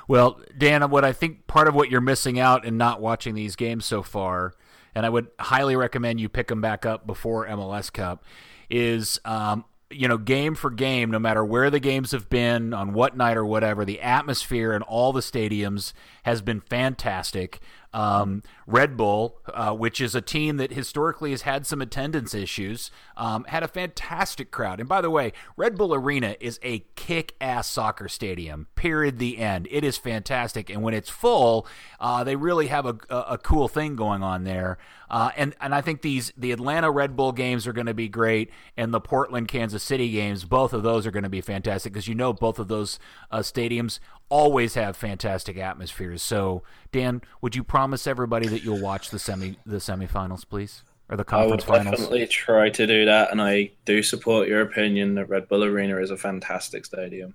[0.07, 3.57] Well, Dan, what I think part of what you're missing out in not watching these
[3.57, 4.53] games so far,
[4.95, 8.25] and I would highly recommend you pick them back up before MLS Cup,
[8.69, 12.93] is um, you know, game for game, no matter where the games have been, on
[12.93, 15.93] what night or whatever, the atmosphere in all the stadiums
[16.25, 17.61] has been fantastic.
[17.95, 22.91] Um, Red Bull, uh, which is a team that historically has had some attendance issues,
[23.17, 24.81] um, had a fantastic crowd.
[24.81, 29.19] And by the way, Red Bull Arena is a kick ass soccer stadium, period.
[29.19, 29.69] The end.
[29.71, 30.71] It is fantastic.
[30.71, 31.67] And when it's full,
[32.01, 34.79] uh, they really have a, a, a, cool thing going on there.
[35.13, 38.09] Uh, and, and I think these the Atlanta Red Bull games are going to be
[38.09, 41.93] great, and the Portland Kansas City games, both of those are going to be fantastic
[41.93, 42.99] because you know both of those
[43.31, 43.99] uh, stadiums
[44.31, 46.23] always have fantastic atmospheres.
[46.23, 51.17] So, Dan, would you promise everybody that you'll watch the semi the semifinals, please, or
[51.17, 52.01] the conference I would finals?
[52.01, 55.99] definitely try to do that, and I do support your opinion that Red Bull Arena
[55.99, 57.35] is a fantastic stadium.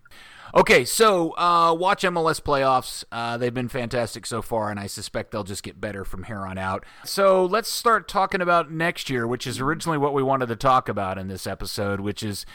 [0.55, 3.03] Okay, so uh, watch MLS playoffs.
[3.11, 6.39] Uh, they've been fantastic so far, and I suspect they'll just get better from here
[6.39, 6.85] on out.
[7.03, 10.87] So let's start talking about next year, which is originally what we wanted to talk
[10.87, 12.45] about in this episode, which is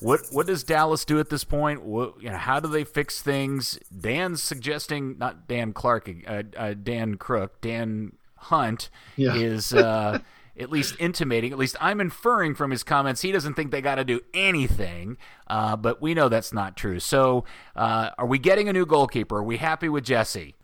[0.00, 1.82] what what does Dallas do at this point?
[1.82, 3.78] What, you know, how do they fix things?
[3.96, 9.34] Dan's suggesting not Dan Clark, uh, uh, Dan Crook, Dan Hunt yeah.
[9.34, 10.18] is uh,
[10.58, 11.52] at least intimating.
[11.52, 15.16] At least I'm inferring from his comments he doesn't think they got to do anything.
[15.46, 17.00] Uh, but we know that's not true.
[17.00, 17.44] So,
[17.76, 19.38] uh, are we getting a new goalkeeper?
[19.38, 20.54] Are we happy with Jesse?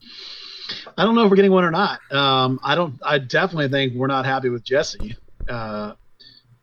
[0.96, 2.00] I don't know if we're getting one or not.
[2.12, 2.98] Um, I don't.
[3.02, 5.16] I definitely think we're not happy with Jesse.
[5.48, 5.94] Uh,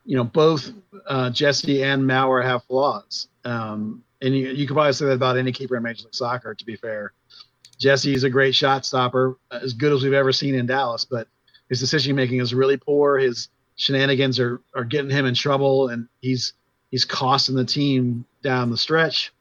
[0.05, 0.71] you know, both
[1.07, 3.27] uh, Jesse and Maurer have flaws.
[3.43, 6.53] Um, and you, you could probably say that about any keeper in Major League Soccer,
[6.53, 7.13] to be fair.
[7.79, 11.27] Jesse is a great shot stopper, as good as we've ever seen in Dallas, but
[11.69, 13.17] his decision making is really poor.
[13.17, 16.54] His shenanigans are, are getting him in trouble, and he's
[16.91, 19.34] he's costing the team down the stretch.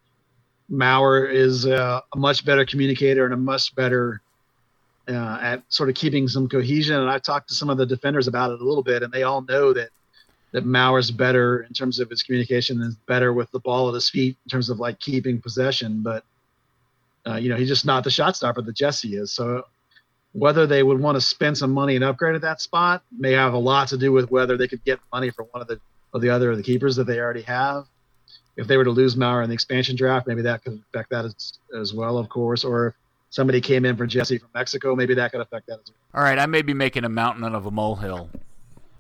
[0.68, 4.22] Maurer is a much better communicator and a much better
[5.08, 6.98] uh, at sort of keeping some cohesion.
[6.98, 9.22] And I've talked to some of the defenders about it a little bit, and they
[9.22, 9.90] all know that–
[10.54, 14.08] that Maurer's better in terms of his communication and better with the ball at his
[14.08, 16.00] feet in terms of like keeping possession.
[16.00, 16.24] But
[17.26, 19.32] uh, you know, he's just not the shot stopper that Jesse is.
[19.32, 19.64] So
[20.34, 23.54] whether they would want to spend some money and upgrade at that spot may have
[23.54, 25.80] a lot to do with whether they could get money for one of the
[26.12, 27.86] or the other of the keepers that they already have.
[28.56, 31.24] If they were to lose Maurer in the expansion draft, maybe that could affect that
[31.24, 32.64] as, as well, of course.
[32.64, 32.94] Or if
[33.30, 36.20] somebody came in for Jesse from Mexico, maybe that could affect that as well.
[36.20, 38.30] All right, I may be making a mountain out of a molehill.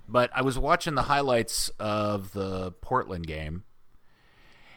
[0.08, 3.62] But I was watching the highlights of the Portland game,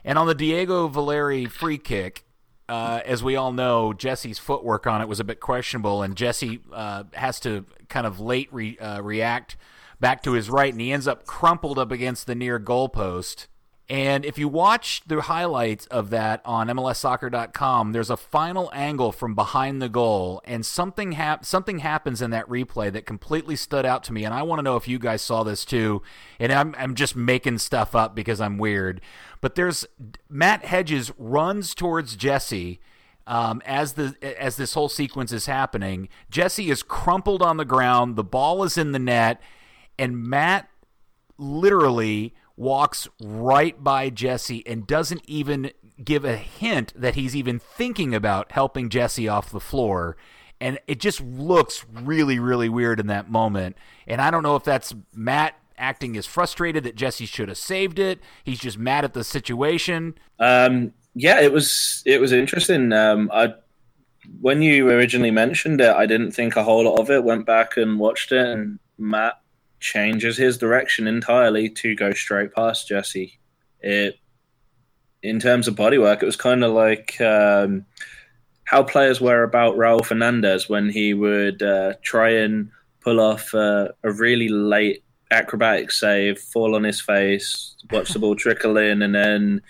[0.06, 2.24] and on the Diego Valeri free kick,
[2.70, 6.60] uh, as we all know, Jesse's footwork on it was a bit questionable, and Jesse
[6.72, 9.56] uh, has to kind of late re- uh, react
[10.00, 13.48] back to his right, and he ends up crumpled up against the near goalpost.
[13.90, 19.34] And if you watch the highlights of that on MLSsoccer.com, there's a final angle from
[19.34, 24.04] behind the goal, and something hap- something happens in that replay that completely stood out
[24.06, 24.26] to me.
[24.26, 26.02] And I want to know if you guys saw this too.
[26.38, 29.00] And I'm I'm just making stuff up because I'm weird.
[29.42, 29.86] But there's
[30.30, 32.80] Matt Hedges runs towards Jesse.
[33.26, 38.16] Um, as the as this whole sequence is happening, Jesse is crumpled on the ground.
[38.16, 39.42] The ball is in the net,
[40.00, 40.70] and Matt
[41.38, 45.72] literally walks right by Jesse and doesn't even
[46.04, 50.18] give a hint that he's even thinking about helping Jesse off the floor.
[50.60, 53.78] And it just looks really, really weird in that moment.
[54.08, 58.00] And I don't know if that's Matt acting as frustrated that Jesse should have saved
[58.00, 58.20] it.
[58.44, 60.16] He's just mad at the situation.
[60.40, 62.94] Um, yeah, it was it was interesting.
[62.94, 63.54] Um, I
[64.42, 67.24] when you originally mentioned it, I didn't think a whole lot of it.
[67.24, 69.42] Went back and watched it, and Matt
[69.80, 73.40] changes his direction entirely to go straight past Jesse.
[73.82, 74.20] It,
[75.24, 77.86] in terms of bodywork, it was kind of like um,
[78.64, 83.90] how players were about Raul Fernandez when he would uh, try and pull off uh,
[84.04, 89.14] a really late acrobatic save, fall on his face, watch the ball trickle in, and
[89.14, 89.62] then,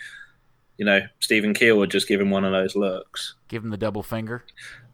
[0.76, 3.34] you know, Stephen Keel would just give him one of those looks.
[3.48, 4.44] Give him the double finger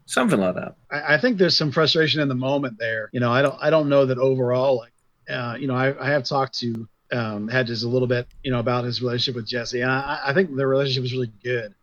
[0.07, 0.75] something like that.
[0.91, 3.09] I, I, think there's some frustration in the moment there.
[3.11, 4.93] You know, I don't I don't know that overall like
[5.29, 8.59] uh, you know, I, I, have talked to um, hedges a little bit, you know,
[8.59, 11.73] about his relationship with Jesse, and I, I think the relationship is really good.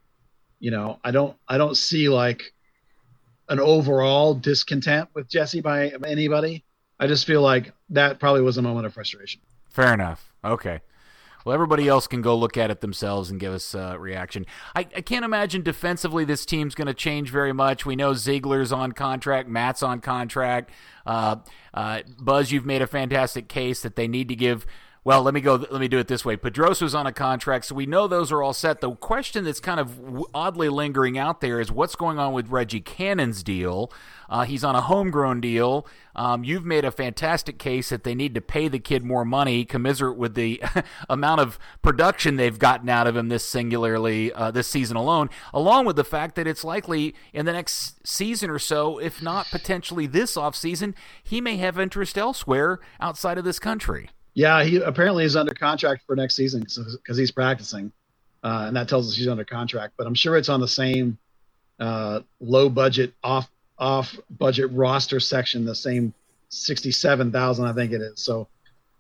[0.61, 2.53] You know, I don't I don't see like
[3.49, 6.65] an overall discontent with Jesse by anybody.
[7.01, 9.41] I just feel like that probably was a moment of frustration.
[9.71, 10.33] Fair enough.
[10.45, 10.81] Okay.
[11.45, 14.47] Well, everybody else can go look at it themselves and give us a reaction.
[14.77, 17.85] I, I can't imagine defensively this team's going to change very much.
[17.85, 20.71] We know Ziegler's on contract, Matt's on contract.
[21.05, 21.37] Uh,
[21.75, 24.67] uh, Buzz, you've made a fantastic case that they need to give
[25.05, 25.57] well, let me go.
[25.57, 26.37] Let me do it this way.
[26.37, 28.81] Pedroso's on a contract, so we know those are all set.
[28.81, 29.99] The question that's kind of
[30.33, 33.93] oddly lingering out there is what's going on with Reggie Cannon's deal.
[34.29, 35.89] Uh, he's on a homegrown deal.
[36.15, 39.65] Um, you've made a fantastic case that they need to pay the kid more money,
[39.65, 40.63] commiserate with the
[41.11, 45.85] amount of production they've gotten out of him this singularly uh, this season alone, along
[45.85, 50.07] with the fact that it's likely in the next season or so, if not potentially
[50.07, 50.95] this offseason,
[51.25, 54.09] he may have interest elsewhere outside of this country.
[54.35, 57.93] Yeah, he apparently is under contract for next season because he's practicing,
[58.43, 59.95] uh, and that tells us he's under contract.
[59.97, 61.19] But I'm sure it's on the same
[61.79, 66.15] uh, low budget off off budget roster section, the same
[66.49, 68.23] sixty seven thousand, I think it is.
[68.23, 68.49] So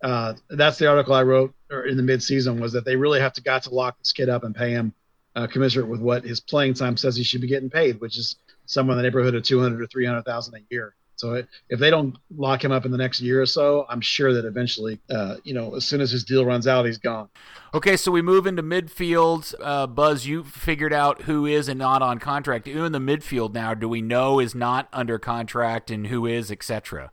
[0.02, 1.54] uh, that's the article I wrote
[1.86, 4.28] in the mid season was that they really have to got to lock this kid
[4.28, 4.92] up and pay him
[5.34, 8.36] uh, commensurate with what his playing time says he should be getting paid, which is
[8.66, 10.94] somewhere in the neighborhood of two hundred or three hundred thousand a year.
[11.22, 14.34] So if they don't lock him up in the next year or so, I'm sure
[14.34, 17.28] that eventually, uh, you know, as soon as his deal runs out, he's gone.
[17.74, 19.54] Okay, so we move into midfield.
[19.60, 22.66] Uh, Buzz, you figured out who is and not on contract.
[22.66, 26.50] Who in the midfield now do we know is not under contract and who is,
[26.50, 27.08] etc.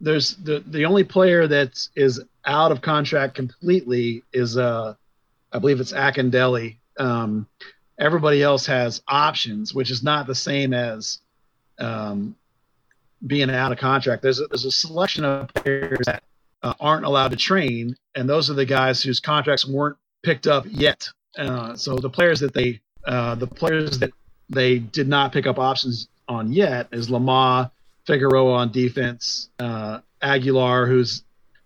[0.00, 4.94] There's the the only player that is out of contract completely is uh,
[5.52, 6.78] I believe it's Akindele.
[6.98, 7.46] Um,
[7.98, 11.18] everybody else has options, which is not the same as
[11.78, 12.34] um,
[13.26, 14.22] being out of contract.
[14.22, 16.22] There's a, there's a selection of players that
[16.62, 20.64] uh, aren't allowed to train, and those are the guys whose contracts weren't picked up
[20.68, 21.08] yet.
[21.36, 24.10] Uh, so the players that they uh, the players that
[24.48, 27.70] they did not pick up options on yet is Lamah,
[28.06, 31.24] Figueroa on defense, uh, Aguilar, who's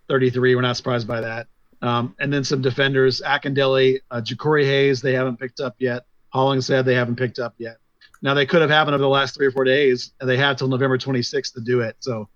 [0.08, 0.54] 33.
[0.54, 1.48] We're not surprised by that.
[1.82, 6.06] Um, and then some defenders, Akindele, uh, Jacori Hayes, they haven't picked up yet.
[6.30, 7.76] Hollingshead, they haven't picked up yet.
[8.22, 10.56] Now they could have happened over the last three or four days, and they have
[10.56, 11.96] till November 26th to do it.
[12.00, 12.28] So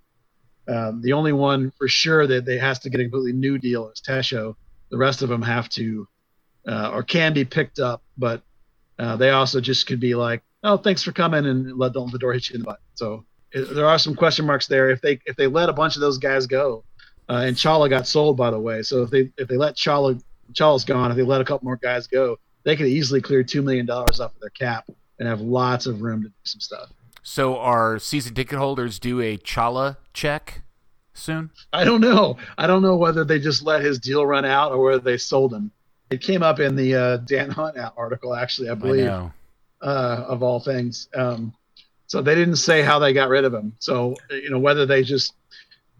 [0.69, 3.89] um, the only one for sure that they has to get a completely new deal
[3.89, 4.55] is Tesho.
[4.91, 6.07] The rest of them have to
[6.67, 8.43] uh, or can be picked up, but
[8.99, 12.19] uh, they also just could be like, "Oh, thanks for coming," and let the, the
[12.19, 12.81] door hit you in the butt.
[12.95, 14.91] So it, there are some question marks there.
[14.91, 16.85] If they if they let a bunch of those guys go,
[17.29, 20.23] uh, and Chala got sold by the way, so if they if they let Chala
[20.53, 23.63] Chala's gone, if they let a couple more guys go, they could easily clear two
[23.63, 24.89] million dollars off of their cap
[25.21, 26.91] and have lots of room to do some stuff.
[27.23, 30.63] So, are season ticket holders do a Chala check
[31.13, 31.51] soon?
[31.73, 32.39] I don't know.
[32.57, 35.53] I don't know whether they just let his deal run out or whether they sold
[35.53, 35.71] him.
[36.11, 39.31] It came up in the uh, Dan Hunt article, actually, I believe, I
[39.83, 41.09] uh, of all things.
[41.15, 41.55] Um,
[42.07, 43.75] so they didn't say how they got rid of him.
[43.79, 45.35] So you know whether they just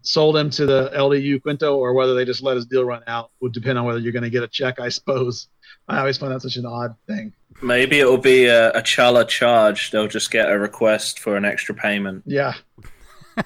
[0.03, 3.31] sold him to the LDU Quito or whether they just let his deal run out
[3.41, 5.49] would depend on whether you're going to get a check, I suppose.
[5.91, 7.33] I always find that such an odd thing.
[7.63, 9.91] Maybe it'll be a, a Chala charge.
[9.91, 12.23] They'll just get a request for an extra payment.
[12.27, 12.55] Yeah.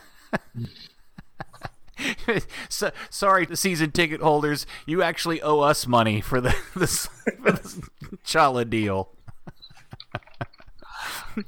[2.69, 4.67] so, sorry, the season ticket holders.
[4.87, 7.07] You actually owe us money for the this,
[7.43, 7.81] for this
[8.25, 9.11] Chala deal.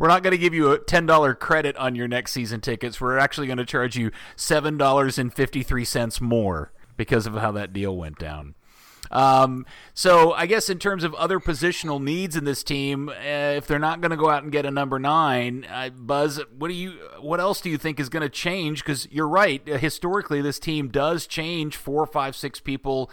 [0.00, 3.00] We're not going to give you a ten dollar credit on your next season tickets.
[3.00, 7.34] We're actually going to charge you seven dollars and fifty three cents more because of
[7.34, 8.54] how that deal went down.
[9.10, 13.66] Um, so I guess in terms of other positional needs in this team, uh, if
[13.66, 16.74] they're not going to go out and get a number nine, uh, Buzz, what do
[16.74, 16.92] you?
[17.20, 18.84] What else do you think is going to change?
[18.84, 19.66] Because you're right.
[19.66, 23.10] Historically, this team does change four, five, six people.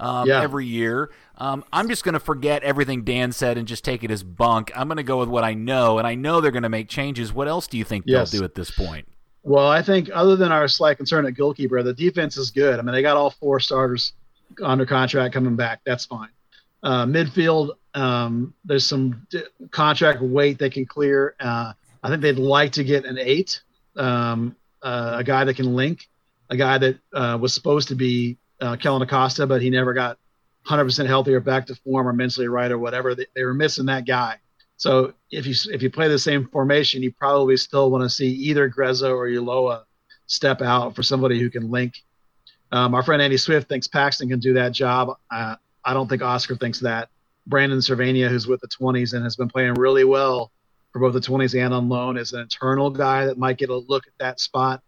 [0.00, 0.40] Um, yeah.
[0.40, 1.10] every year.
[1.38, 4.70] Um, I'm just going to forget everything Dan said and just take it as bunk.
[4.76, 6.88] I'm going to go with what I know, and I know they're going to make
[6.88, 7.32] changes.
[7.32, 8.30] What else do you think yes.
[8.30, 9.08] they'll do at this point?
[9.42, 12.78] Well, I think other than our slight concern at goalkeeper, the defense is good.
[12.78, 14.12] I mean, they got all four starters
[14.62, 15.80] under contract coming back.
[15.84, 16.30] That's fine.
[16.82, 21.34] Uh, midfield, um, there's some d- contract weight they can clear.
[21.40, 21.72] Uh,
[22.02, 23.60] I think they'd like to get an eight,
[23.96, 26.08] um, uh, a guy that can link,
[26.50, 30.18] a guy that uh, was supposed to be uh, Kellyn Acosta, but he never got
[30.66, 33.14] 100% healthy or back to form or mentally right or whatever.
[33.14, 34.36] They, they were missing that guy.
[34.76, 38.28] So if you if you play the same formation, you probably still want to see
[38.28, 39.82] either Gruezo or Ulloa
[40.26, 41.94] step out for somebody who can link
[42.72, 45.16] um, our friend Andy Swift thinks Paxton can do that job.
[45.30, 47.08] Uh, I don't think Oscar thinks that.
[47.46, 50.52] Brandon Servania, who's with the 20s and has been playing really well
[50.92, 53.76] for both the 20s and on loan, is an internal guy that might get a
[53.76, 54.82] look at that spot.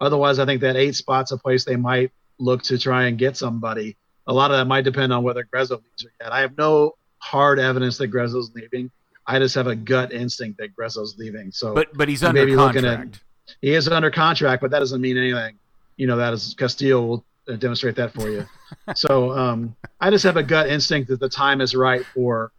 [0.00, 3.36] Otherwise, I think that eight spot's a place they might look to try and get
[3.36, 3.96] somebody.
[4.26, 6.32] A lot of that might depend on whether Gruezo leaves or yet.
[6.32, 8.90] I have no hard evidence that Gruezo's leaving.
[9.26, 11.52] I just have a gut instinct that Gruezo's leaving.
[11.52, 13.14] So, but but he's under contract.
[13.16, 15.58] At, he is under contract, but that doesn't mean anything.
[15.96, 18.46] You know, that is Castillo will uh, demonstrate that for you.
[18.94, 22.52] so, um, I just have a gut instinct that the time is right for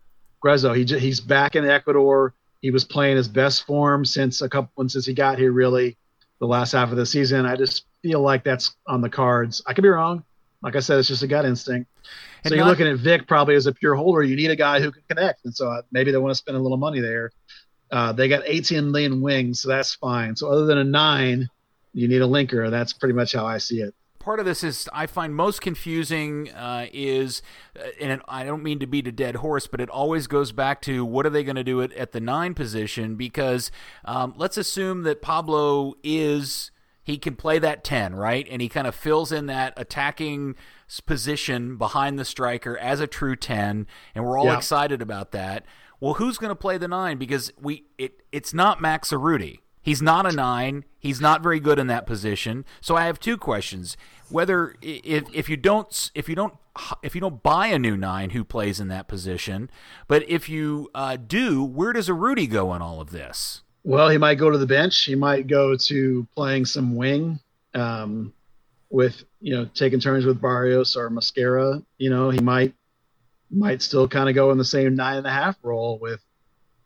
[0.44, 0.76] Gruezo.
[0.76, 2.34] He he's back in Ecuador.
[2.62, 5.52] He was playing his best form since a couple since he got here.
[5.52, 5.98] Really,
[6.40, 7.46] the last half of the season.
[7.46, 9.62] I just feel like that's on the cards.
[9.66, 10.24] I could be wrong.
[10.62, 11.90] Like I said, it's just a gut instinct.
[12.44, 14.24] And so you're looking at Vic probably as a pure holder.
[14.24, 16.58] You need a guy who can connect, and so uh, maybe they want to spend
[16.58, 17.32] a little money there.
[17.92, 20.36] Uh, they got 18 million wings, so that's fine.
[20.36, 21.48] So other than a nine,
[21.96, 22.70] you need a linker.
[22.70, 26.52] That's pretty much how I see it part of this is I find most confusing
[26.52, 27.44] uh, is,
[27.80, 30.82] uh, and I don't mean to beat a dead horse, but it always goes back
[30.82, 33.16] to what are they going to do at, at the nine position?
[33.16, 33.70] Because
[34.04, 36.72] um, let's assume that Pablo is
[37.04, 38.48] he can play that 10, right?
[38.50, 40.56] And he kind of fills in that attacking
[41.06, 43.86] position behind the striker as a true 10,
[44.16, 44.58] and we're all yeah.
[44.58, 45.66] excited about that.
[46.00, 49.60] Well, who's going to play the 9 because we it it's not Max Urruti.
[49.86, 50.84] He's not a 9.
[50.98, 52.66] He's not very good in that position.
[52.82, 53.96] So I have two questions.
[54.30, 56.56] Whether if if you don't if you don't
[57.04, 59.70] if you don't buy a new 9 who plays in that position,
[60.08, 63.62] but if you uh, do, where does a Rudy go in all of this?
[63.84, 65.04] Well, he might go to the bench.
[65.04, 67.40] He might go to playing some wing
[67.76, 68.34] um,
[68.90, 71.86] with, you know, taking turns with Barrios or Mosquera.
[72.00, 72.74] You know, he might
[73.52, 76.25] might still kind of go in the same nine and a half role with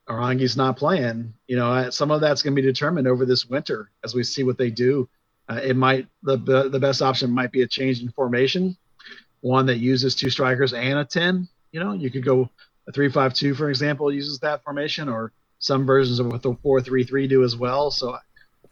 [0.10, 1.34] Aranguiz not playing.
[1.47, 4.43] You know, some of that's going to be determined over this winter as we see
[4.43, 5.07] what they do.
[5.47, 8.78] Uh, it might the the best option might be a change in formation,
[9.41, 11.47] one that uses two strikers and a ten.
[11.72, 12.49] You know, you could go
[12.88, 17.43] a three-five-two, for example, uses that formation, or some versions of what the 433 do
[17.43, 17.91] as well.
[17.91, 18.18] So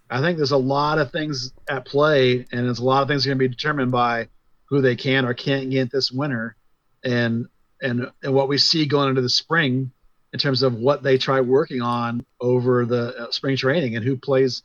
[0.09, 3.25] I think there's a lot of things at play, and there's a lot of things
[3.25, 4.29] going to be determined by
[4.65, 6.55] who they can or can't get this winter,
[7.03, 7.47] and
[7.81, 9.91] and and what we see going into the spring
[10.33, 14.17] in terms of what they try working on over the uh, spring training and who
[14.17, 14.63] plays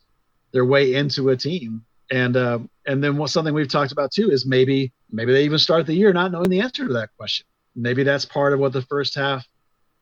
[0.53, 1.85] their way into a team.
[2.11, 5.59] And uh, and then what something we've talked about too is maybe maybe they even
[5.59, 7.47] start the year not knowing the answer to that question.
[7.75, 9.47] Maybe that's part of what the first half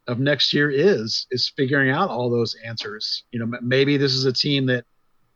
[0.08, 3.24] of next year is is figuring out all those answers.
[3.30, 4.84] You know, maybe this is a team that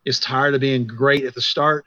[0.05, 1.85] is tired of being great at the start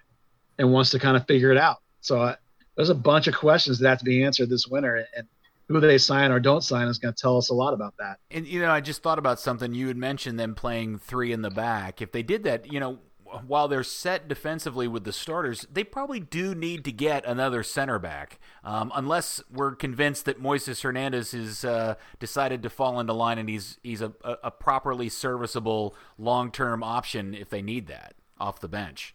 [0.58, 1.78] and wants to kind of figure it out.
[2.02, 2.36] So uh,
[2.76, 5.28] there's a bunch of questions that have to be answered this winter, and
[5.68, 8.20] who they sign or don't sign is going to tell us a lot about that.
[8.32, 11.42] And you know, I just thought about something you had mentioned them playing three in
[11.42, 12.02] the back.
[12.02, 13.00] If they did that, you know,
[13.46, 18.00] while they're set defensively with the starters, they probably do need to get another center
[18.00, 23.38] back, um, unless we're convinced that Moises Hernandez has uh, decided to fall into line
[23.38, 28.62] and he's he's a, a properly serviceable long term option if they need that off
[28.62, 29.14] the bench.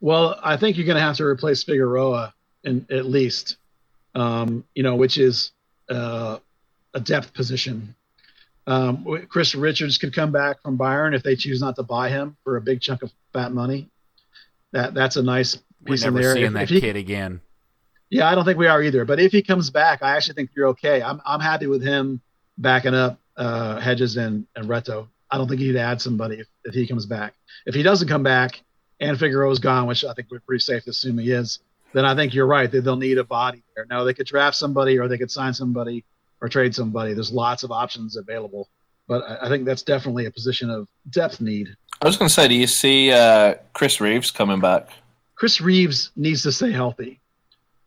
[0.00, 2.34] Well, I think you're going to have to replace Figueroa,
[2.64, 3.56] in, at least,
[4.14, 5.52] um, you know, which is
[5.88, 6.38] uh,
[6.94, 7.94] a depth position.
[8.66, 12.36] Um, Chris Richards could come back from Bayern if they choose not to buy him
[12.44, 13.90] for a big chunk of fat money.
[14.72, 16.34] That that's a nice piece We're never in there.
[16.34, 17.40] Seeing if, that if he, kid again.
[18.10, 19.04] Yeah, I don't think we are either.
[19.04, 21.02] But if he comes back, I actually think you're okay.
[21.02, 22.20] I'm I'm happy with him
[22.56, 25.08] backing up uh, Hedges and, and Reto.
[25.30, 27.34] I don't think he'd add somebody if, if he comes back.
[27.66, 28.62] If he doesn't come back
[29.00, 31.58] and Figueroa's gone, which I think we're pretty safe to assume he is,
[31.94, 33.86] then I think you're right that they'll need a body there.
[33.88, 36.04] Now they could draft somebody or they could sign somebody
[36.40, 37.14] or trade somebody.
[37.14, 38.68] There's lots of options available,
[39.08, 41.74] but I, I think that's definitely a position of depth need.
[42.02, 44.88] I was going to say, do you see uh, Chris Reeves coming back?
[45.36, 47.20] Chris Reeves needs to stay healthy.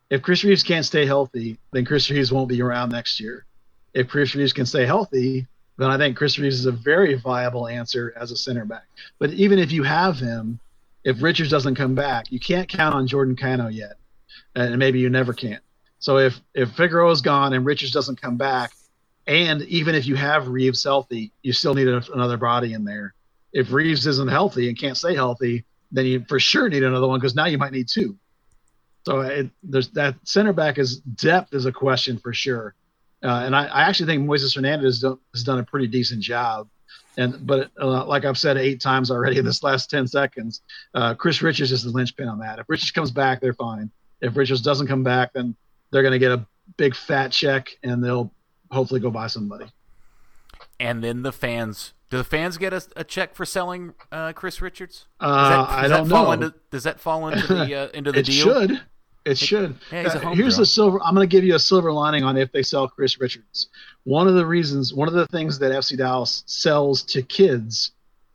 [0.10, 3.46] If Chris Reeves can't stay healthy, then Chris Reeves won't be around next year.
[3.94, 5.48] If Chris Reeves can stay healthy,
[5.78, 8.86] then I think Chris Reeves is a very viable answer as a center back.
[9.20, 10.60] But even if you have him,
[11.08, 13.94] if Richards doesn't come back, you can't count on Jordan Cano yet,
[14.56, 15.60] and maybe you never can.
[16.00, 18.74] So if if Figueroa is gone and Richards doesn't come back,
[19.26, 23.14] and even if you have Reeves healthy, you still need another body in there.
[23.54, 27.22] If Reeves isn't healthy and can't stay healthy, then you for sure need another one
[27.22, 28.18] because now you might need two.
[29.06, 32.76] So it, there's that center back is depth is a question for sure,
[33.24, 36.22] uh, and I, I, actually think Moises Hernandez has done, has done a pretty decent
[36.22, 36.68] job.
[37.18, 40.62] And but uh, like I've said eight times already in this last ten seconds,
[40.94, 42.60] uh, Chris Richards is the linchpin on that.
[42.60, 43.90] If Richards comes back, they're fine.
[44.22, 45.56] If Richards doesn't come back, then
[45.92, 46.46] they're going to get a
[46.78, 48.32] big fat check and they'll
[48.72, 49.66] hopefully go buy somebody.
[50.80, 51.94] And then the fans.
[52.10, 55.08] Do the fans get a, a check for selling uh, Chris Richards?
[55.20, 56.32] Does uh, that, I don't know.
[56.32, 58.46] Into, does that fall into the uh, into the it deal?
[58.46, 58.82] Should.
[59.28, 59.76] It, it should.
[59.92, 61.02] Yeah, uh, here's the silver.
[61.04, 63.70] I'm going to give you a silver lining on if they sell Chris Richards.
[64.04, 67.92] One of the reasons, one of the things that FC Dallas sells to kids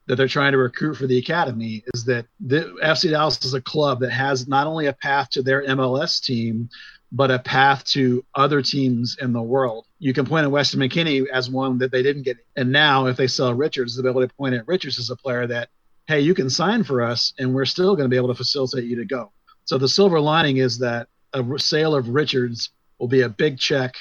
[0.06, 3.60] that they're trying to recruit for the academy is that the FC Dallas is a
[3.60, 6.68] club that has not only a path to their MLS team,
[7.12, 9.86] but a path to other teams in the world.
[9.98, 12.38] You can point at Weston McKennie as one that they didn't get.
[12.56, 15.16] And now, if they sell Richards, they'll be able to point at Richards as a
[15.16, 15.68] player that,
[16.06, 18.84] hey, you can sign for us and we're still going to be able to facilitate
[18.84, 19.30] you to go.
[19.64, 23.94] So the silver lining is that a sale of Richards will be a big check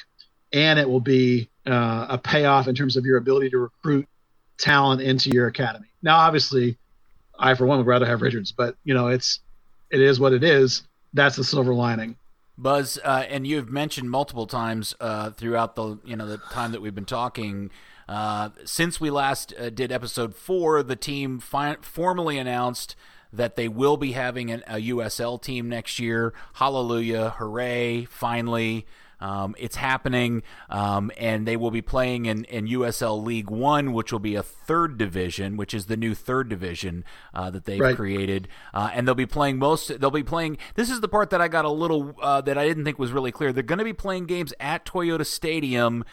[0.54, 4.08] and it will be uh, a payoff in terms of your ability to recruit
[4.58, 5.88] talent into your academy.
[6.02, 6.78] Now, obviously,
[7.38, 9.40] I for one would rather have Richards, but you know, it's
[9.90, 10.84] it is what it is.
[11.14, 12.16] That's the silver lining.
[12.58, 16.82] Buzz, uh, and you've mentioned multiple times uh, throughout the you know the time that
[16.82, 17.72] we've been talking.
[18.08, 22.96] Uh, since we last uh, did episode four, the team fi- formally announced
[23.34, 26.34] that they will be having an, a USL team next year.
[26.54, 27.32] Hallelujah!
[27.38, 28.06] Hooray!
[28.06, 28.86] Finally.
[29.22, 34.12] Um, it's happening, um, and they will be playing in, in USL League One, which
[34.12, 37.96] will be a third division, which is the new third division uh, that they've right.
[37.96, 38.48] created.
[38.74, 40.00] Uh, and they'll be playing most.
[40.00, 40.58] They'll be playing.
[40.74, 43.12] This is the part that I got a little uh, that I didn't think was
[43.12, 43.54] really clear.
[43.54, 46.04] They're going to be playing games at Toyota Stadium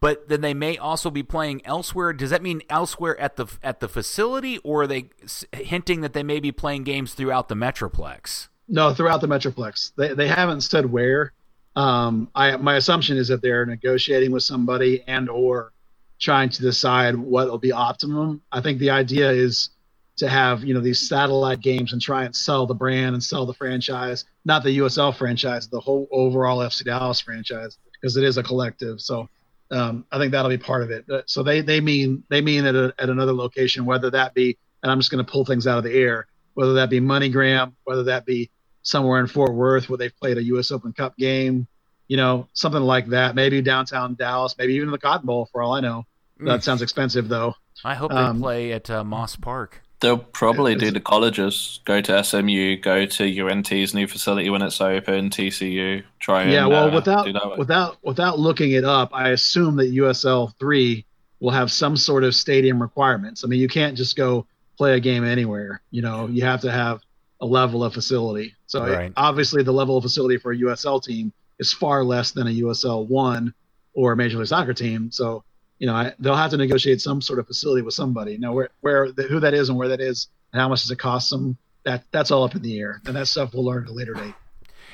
[0.00, 2.12] but then they may also be playing elsewhere.
[2.12, 5.10] Does that mean elsewhere at the at the facility, or are they
[5.52, 8.48] hinting that they may be playing games throughout the Metroplex?
[8.68, 9.92] No, throughout the Metroplex.
[9.96, 11.32] They they haven't said where.
[11.74, 15.72] Um, I my assumption is that they're negotiating with somebody and or
[16.20, 18.42] trying to decide what will be optimum.
[18.50, 19.70] I think the idea is
[20.16, 23.46] to have you know these satellite games and try and sell the brand and sell
[23.46, 28.36] the franchise, not the USL franchise, the whole overall FC Dallas franchise, because it is
[28.36, 29.00] a collective.
[29.00, 29.28] So
[29.70, 31.06] um, I think that'll be part of it.
[31.26, 34.90] So they they mean they mean at a, at another location, whether that be and
[34.90, 38.04] I'm just going to pull things out of the air, whether that be MoneyGram, whether
[38.04, 38.50] that be
[38.82, 40.70] somewhere in Fort Worth where they've played a U.S.
[40.70, 41.66] Open Cup game,
[42.06, 43.34] you know, something like that.
[43.34, 46.04] Maybe downtown Dallas, maybe even the Cotton Bowl, for all I know.
[46.40, 46.46] Mm.
[46.46, 47.54] That sounds expensive, though.
[47.84, 49.82] I hope um, they play at uh, Moss Park.
[50.00, 54.80] They'll probably do the colleges, go to SMU, go to UNT's new facility when it's
[54.80, 56.66] open, TCU, try and yeah.
[56.66, 61.04] Well, uh, without without without looking it up, I assume that USL three
[61.40, 63.44] will have some sort of stadium requirements.
[63.44, 64.46] I mean, you can't just go
[64.76, 65.82] play a game anywhere.
[65.90, 67.00] You know, you have to have
[67.40, 68.54] a level of facility.
[68.66, 69.06] So right.
[69.06, 72.50] it, obviously, the level of facility for a USL team is far less than a
[72.50, 73.52] USL one
[73.94, 75.10] or a Major League Soccer team.
[75.10, 75.44] So
[75.78, 78.38] you know I, they'll have to negotiate some sort of facility with somebody.
[78.38, 80.90] Now, where where the, who that is and where that is and how much does
[80.90, 81.56] it cost them?
[81.84, 84.14] That that's all up in the air, and that stuff we'll learn at a later
[84.14, 84.34] date.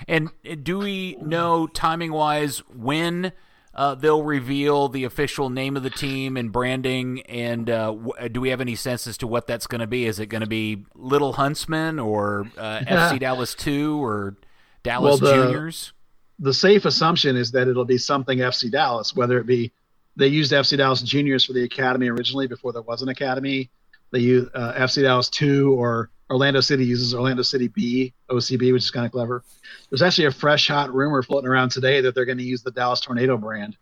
[0.08, 0.30] And
[0.62, 3.32] do we know timing wise when?
[3.76, 7.22] Uh, they'll reveal the official name of the team and branding.
[7.22, 10.06] And uh, w- do we have any sense as to what that's going to be?
[10.06, 14.36] Is it going to be Little Huntsman or uh, FC Dallas Two or
[14.84, 15.92] Dallas well, the, Juniors?
[16.38, 19.72] The safe assumption is that it'll be something FC Dallas, whether it be
[20.16, 23.70] they used FC Dallas Juniors for the academy originally before there was an academy.
[24.12, 28.84] They use uh, FC Dallas Two or Orlando City uses Orlando City B OCB, which
[28.84, 29.44] is kind of clever.
[29.90, 32.70] There's actually a fresh hot rumor floating around today that they're going to use the
[32.70, 33.76] Dallas Tornado brand,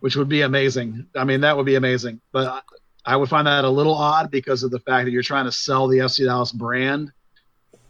[0.00, 1.06] which would be amazing.
[1.16, 2.20] I mean, that would be amazing.
[2.32, 2.64] But
[3.04, 5.52] I would find that a little odd because of the fact that you're trying to
[5.52, 7.12] sell the FC Dallas brand.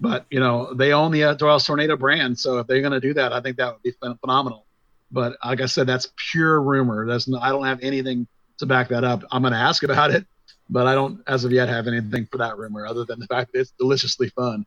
[0.01, 3.01] But you know, they own the uh, Dallas Tornado brand, so if they're going to
[3.01, 4.62] do that, I think that would be phenomenal.
[5.13, 7.07] But like I said, that's pure rumor.
[7.07, 8.27] That's I don't have anything
[8.59, 9.23] to back that up.
[9.31, 10.27] I'm going to ask about it,
[10.71, 13.53] but I don't, as of yet, have anything for that rumor other than the fact
[13.53, 14.65] that it's deliciously fun.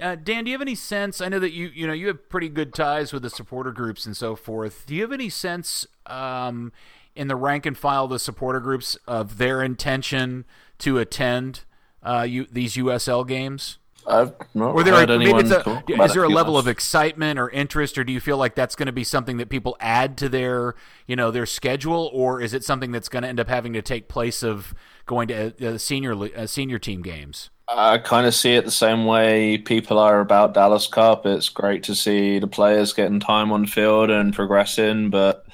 [0.00, 1.20] Uh, Dan, do you have any sense?
[1.20, 4.06] I know that you you know you have pretty good ties with the supporter groups
[4.06, 4.86] and so forth.
[4.86, 6.72] Do you have any sense um,
[7.14, 10.46] in the rank and file of the supporter groups of their intention
[10.78, 11.64] to attend
[12.02, 13.78] uh, you, these USL games?
[14.06, 17.98] I've not or there heard anyone a, Is there a level of excitement or interest,
[17.98, 20.74] or do you feel like that's going to be something that people add to their,
[21.06, 23.82] you know, their schedule, or is it something that's going to end up having to
[23.82, 24.74] take place of
[25.06, 27.50] going to uh, senior uh, senior team games?
[27.68, 31.26] I kind of see it the same way people are about Dallas Cup.
[31.26, 35.44] It's great to see the players getting time on field and progressing, but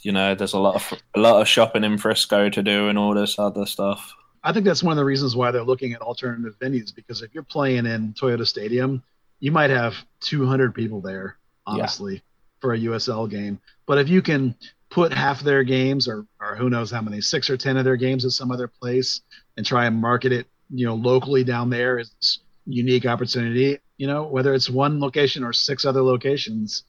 [0.00, 2.98] you know, there's a lot of a lot of shopping in Frisco to do and
[2.98, 4.14] all this other stuff.
[4.44, 7.32] I think that's one of the reasons why they're looking at alternative venues because if
[7.32, 9.02] you're playing in Toyota Stadium,
[9.40, 12.20] you might have 200 people there, honestly, yeah.
[12.60, 13.58] for a USL game.
[13.86, 14.54] But if you can
[14.90, 17.96] put half their games, or or who knows how many, six or ten of their
[17.96, 19.22] games at some other place,
[19.56, 23.78] and try and market it, you know, locally down there is unique opportunity.
[23.96, 26.84] You know, whether it's one location or six other locations,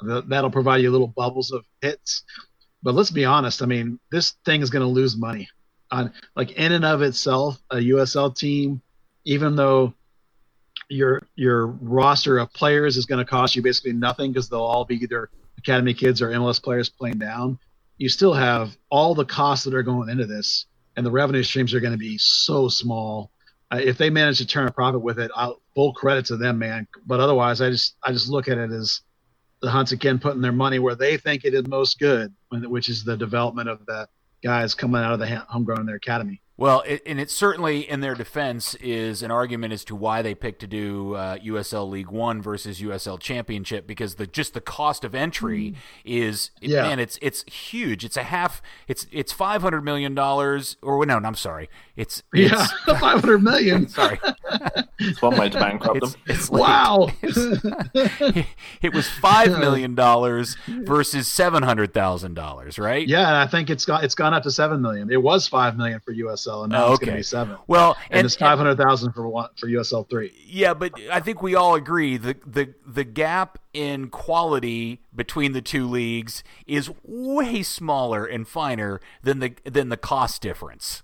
[0.00, 2.22] that'll provide you little bubbles of hits.
[2.82, 3.62] But let's be honest.
[3.62, 5.48] I mean, this thing is going to lose money
[5.90, 8.80] on like in and of itself a USL team,
[9.24, 9.94] even though
[10.88, 14.84] your your roster of players is going to cost you basically nothing because they'll all
[14.84, 17.58] be either academy kids or MLS players playing down.
[17.98, 20.66] You still have all the costs that are going into this
[20.96, 23.30] and the revenue streams are going to be so small.
[23.72, 26.58] Uh, if they manage to turn a profit with it, I'll, full credit to them,
[26.58, 26.88] man.
[27.06, 29.02] But otherwise, I just I just look at it as
[29.62, 33.04] the Hunts again putting their money where they think it is most good, which is
[33.04, 34.08] the development of the
[34.42, 36.42] guys coming out of the homegrown in their academy.
[36.60, 40.34] Well, it, and it certainly, in their defense, is an argument as to why they
[40.34, 45.02] picked to do uh, USL League One versus USL Championship because the just the cost
[45.02, 45.76] of entry mm.
[46.04, 46.82] is yeah.
[46.82, 48.04] man, it's it's huge.
[48.04, 48.60] It's a half.
[48.88, 51.70] It's it's five hundred million dollars, or no, no, I'm sorry.
[51.96, 52.66] It's, it's yeah,
[52.98, 53.88] five hundred million.
[53.88, 54.20] sorry,
[54.98, 56.14] it's one way to bankrupt them.
[56.26, 58.44] It's wow, it's,
[58.82, 63.08] it was five million dollars versus seven hundred thousand dollars, right?
[63.08, 65.10] Yeah, I think it's got it's gone up to seven million.
[65.10, 66.92] It was five million for USL and now oh, okay.
[66.92, 67.56] it's going to be seven.
[67.66, 70.32] Well, and, and it's five hundred thousand for one for USL three.
[70.46, 75.62] Yeah, but I think we all agree the the the gap in quality between the
[75.62, 81.02] two leagues is way smaller and finer than the than the cost difference.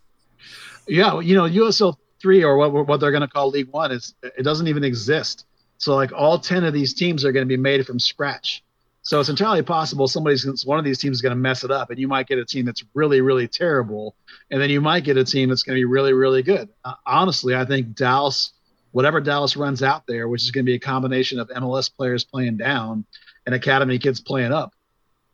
[0.86, 4.14] Yeah, you know, USL three or what what they're going to call League One is
[4.22, 5.46] it doesn't even exist.
[5.78, 8.62] So like all ten of these teams are going to be made from scratch.
[9.06, 11.90] So it's entirely possible somebody's one of these teams is going to mess it up,
[11.90, 14.16] and you might get a team that's really, really terrible,
[14.50, 16.68] and then you might get a team that's going to be really, really good.
[16.84, 18.52] Uh, honestly, I think Dallas,
[18.90, 22.24] whatever Dallas runs out there, which is going to be a combination of MLS players
[22.24, 23.04] playing down
[23.46, 24.74] and academy kids playing up,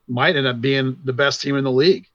[0.06, 2.06] might end up being the best team in the league.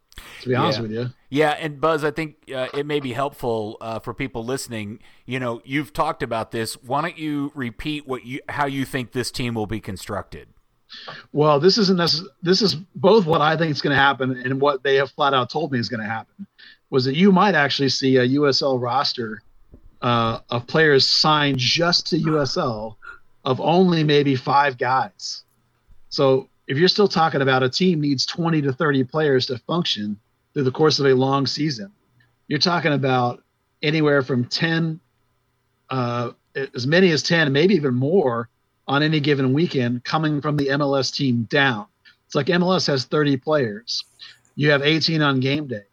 [0.41, 0.82] To be honest yeah.
[0.84, 1.10] with you.
[1.32, 4.99] Yeah, and Buzz, I think uh, it may be helpful uh, for people listening.
[5.26, 6.76] You know, you've talked about this.
[6.84, 10.49] Why don't you repeat what you how you think this team will be constructed?
[11.34, 14.62] Well, this isn't necess- this is both what I think is going to happen and
[14.62, 16.48] what they have flat out told me is going to happen.
[16.90, 19.42] Was that you might actually see a USL roster
[20.02, 22.96] uh, of players signed just to USL
[23.44, 25.44] of only maybe five guys.
[26.10, 30.20] So if you're still talking about a team needs 20 to 30 players to function
[30.54, 31.92] through the course of a long season,
[32.48, 33.44] you're talking about
[33.82, 35.00] anywhere from 10,
[35.90, 36.32] uh,
[36.76, 38.50] as many as 10, maybe even more
[38.88, 41.88] on any given weekend coming from the MLS team down.
[42.26, 44.04] It's like MLS has 30 players.
[44.56, 45.84] You have 18 on game day,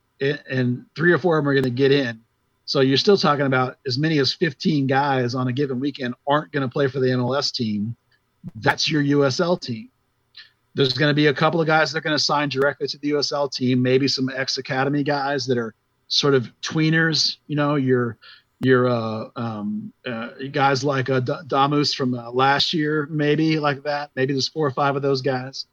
[0.51, 2.21] and three or four of them are going to get in.
[2.67, 6.51] So you're still talking about as many as 15 guys on a given weekend aren't
[6.51, 7.95] going to play for the MLS team.
[8.57, 9.91] That's your USL team.
[10.75, 12.99] There's going to be a couple of guys that are going to sign directly to
[12.99, 15.75] the USL team, maybe some ex academy guys that are
[16.09, 17.37] sort of tweeners.
[17.47, 18.19] You know, your
[18.65, 24.11] your uh, um, uh, guys like uh, Damus from uh, last year, maybe like that.
[24.17, 25.67] Maybe there's four or five of those guys,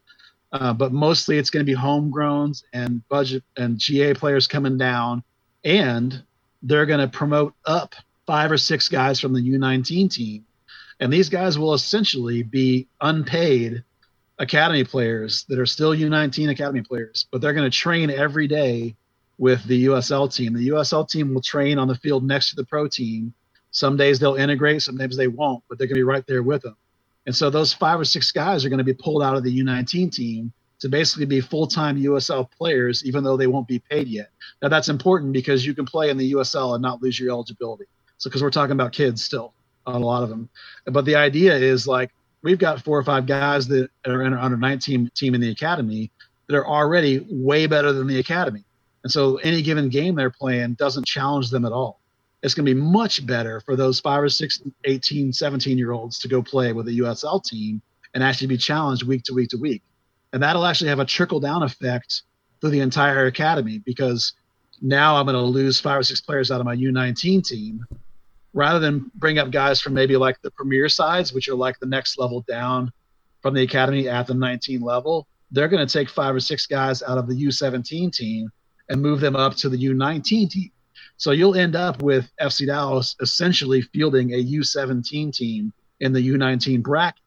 [0.52, 5.24] uh, but mostly it's going to be homegrowns and budget and GA players coming down,
[5.64, 6.24] and
[6.64, 7.96] they're going to promote up
[8.28, 10.46] five or six guys from the U19 team,
[11.00, 13.84] and these guys will essentially be unpaid
[14.40, 18.96] academy players that are still U19 academy players, but they're going to train every day
[19.42, 20.54] with the USL team.
[20.54, 23.34] The USL team will train on the field next to the pro team.
[23.72, 26.44] Some days they'll integrate, some days they won't, but they're going to be right there
[26.44, 26.78] with them.
[27.26, 29.64] And so those five or six guys are going to be pulled out of the
[29.64, 34.30] U19 team to basically be full-time USL players, even though they won't be paid yet.
[34.62, 37.86] Now that's important because you can play in the USL and not lose your eligibility.
[38.20, 39.56] So because we're talking about kids still
[39.88, 40.50] on a lot of them,
[40.86, 42.12] but the idea is like
[42.44, 45.50] we've got four or five guys that are in our under 19 team in the
[45.50, 46.12] academy
[46.46, 48.64] that are already way better than the academy.
[49.04, 52.00] And so any given game they're playing doesn't challenge them at all.
[52.44, 56.20] It's going to be much better for those five or six, 18, 17 year olds
[56.20, 57.82] to go play with a USL team
[58.14, 59.84] and actually be challenged week to week to week.
[60.34, 62.24] And that'll actually have a trickle down effect
[62.60, 64.34] through the entire academy because
[64.82, 67.86] now I'm going to lose five or six players out of my U19 team
[68.54, 71.86] rather than bring up guys from maybe like the premier sides, which are like the
[71.86, 72.92] next level down
[73.42, 75.28] from the academy at the 19 level.
[75.52, 78.52] They're going to take five or six guys out of the U17 team
[78.90, 80.72] and move them up to the U19 team.
[81.18, 86.82] So you'll end up with FC Dallas essentially fielding a U17 team in the U19
[86.82, 87.22] bracket.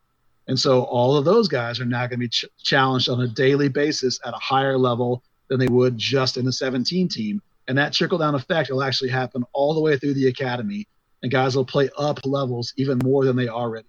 [0.48, 3.28] And so all of those guys are now going to be ch- challenged on a
[3.28, 7.40] daily basis at a higher level than they would just in the 17 team.
[7.68, 10.86] And that trickle down effect will actually happen all the way through the academy.
[11.22, 13.86] And guys will play up levels even more than they already.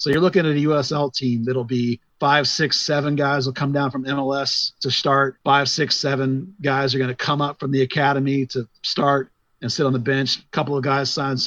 [0.00, 3.70] So you're looking at a USL team that'll be five, six, seven guys will come
[3.70, 5.36] down from MLS to start.
[5.44, 9.30] Five, six, seven guys are going to come up from the academy to start
[9.60, 10.38] and sit on the bench.
[10.38, 11.46] A couple of guys signed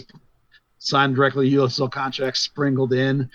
[0.77, 3.27] signed directly USL contracts sprinkled in.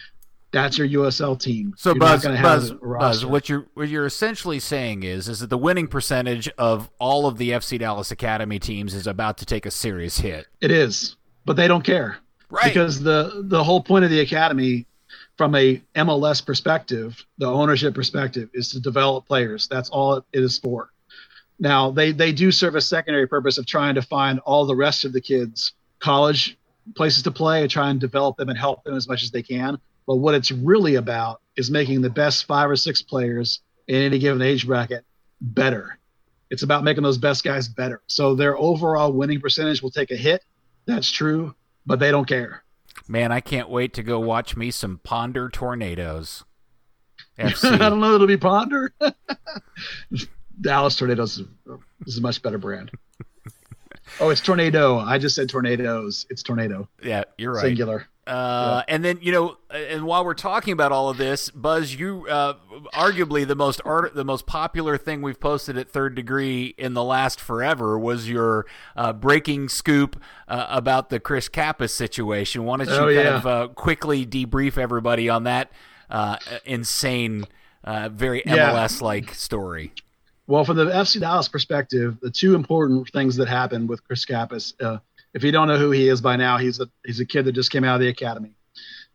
[0.52, 1.74] That's your USL team.
[1.76, 5.58] So you're Buzz, Buzz, Buzz, what you're what you're essentially saying is is that the
[5.58, 9.72] winning percentage of all of the FC Dallas Academy teams is about to take a
[9.72, 10.46] serious hit.
[10.60, 12.18] It is, but they don't care,
[12.50, 12.68] right?
[12.68, 14.86] Because the the whole point of the academy
[15.38, 19.68] from a MLS perspective, the ownership perspective is to develop players.
[19.68, 20.90] That's all it is for.
[21.60, 25.04] Now they they do serve a secondary purpose of trying to find all the rest
[25.04, 26.58] of the kids college
[26.96, 29.42] places to play and try and develop them and help them as much as they
[29.42, 29.78] can.
[30.06, 34.18] But what it's really about is making the best five or six players in any
[34.18, 35.04] given age bracket
[35.40, 35.98] better.
[36.50, 38.00] It's about making those best guys better.
[38.06, 40.42] So their overall winning percentage will take a hit.
[40.86, 42.64] That's true, but they don't care.
[43.06, 46.44] Man, I can't wait to go watch me some Ponder Tornadoes.
[47.38, 48.14] I don't know.
[48.14, 48.92] It'll be Ponder.
[50.60, 51.40] Dallas Tornadoes
[52.06, 52.90] is a much better brand.
[54.20, 54.98] Oh, it's tornado.
[54.98, 56.24] I just said tornadoes.
[56.30, 56.88] It's tornado.
[57.02, 57.60] Yeah, you're right.
[57.60, 58.06] Singular.
[58.28, 58.94] Uh, yeah.
[58.94, 62.54] And then you know, and while we're talking about all of this, Buzz, you uh,
[62.92, 67.02] arguably the most art, the most popular thing we've posted at Third Degree in the
[67.02, 68.66] last forever was your
[68.96, 72.64] uh, breaking scoop uh, about the Chris Cappis situation.
[72.64, 73.36] Why don't you oh, kind yeah.
[73.36, 75.72] of uh, quickly debrief everybody on that
[76.10, 77.46] uh, insane,
[78.10, 79.92] very MLS like story?
[80.46, 84.74] Well, from the FC Dallas perspective, the two important things that happened with Chris Cappis
[85.38, 87.52] if you don't know who he is by now, he's a he's a kid that
[87.52, 88.50] just came out of the academy.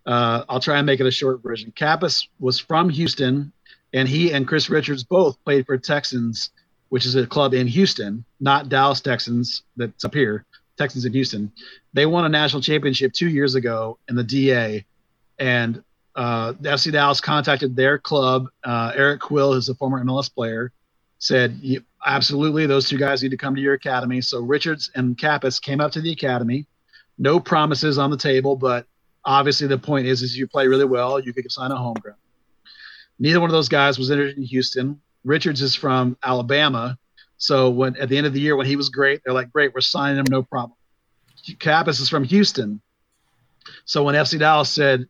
[0.05, 1.73] Uh, I'll try and make it a short version.
[1.75, 3.51] Cappis was from Houston,
[3.91, 6.51] and he and Chris Richards both played for Texans,
[6.87, 10.45] which is a club in Houston, not Dallas Texans that's up here.
[10.77, 11.51] Texans in Houston.
[11.91, 14.85] They won a national championship two years ago in the DA,
[15.37, 15.83] and
[16.15, 18.47] uh, the FC Dallas contacted their club.
[18.63, 20.71] Uh, Eric Quill, is a former MLS player,
[21.23, 21.57] said,
[22.05, 24.19] absolutely, those two guys need to come to your academy.
[24.19, 26.67] So Richards and Cappis came up to the academy.
[27.17, 28.87] No promises on the table, but
[29.23, 32.17] obviously the point is, is you play really well, you could sign a homegrown.
[33.19, 34.99] Neither one of those guys was interested in Houston.
[35.23, 36.97] Richards is from Alabama.
[37.37, 39.73] So when at the end of the year, when he was great, they're like, great,
[39.73, 40.75] we're signing him, no problem.
[41.57, 42.81] Cappis is from Houston.
[43.85, 45.07] So when FC Dallas said,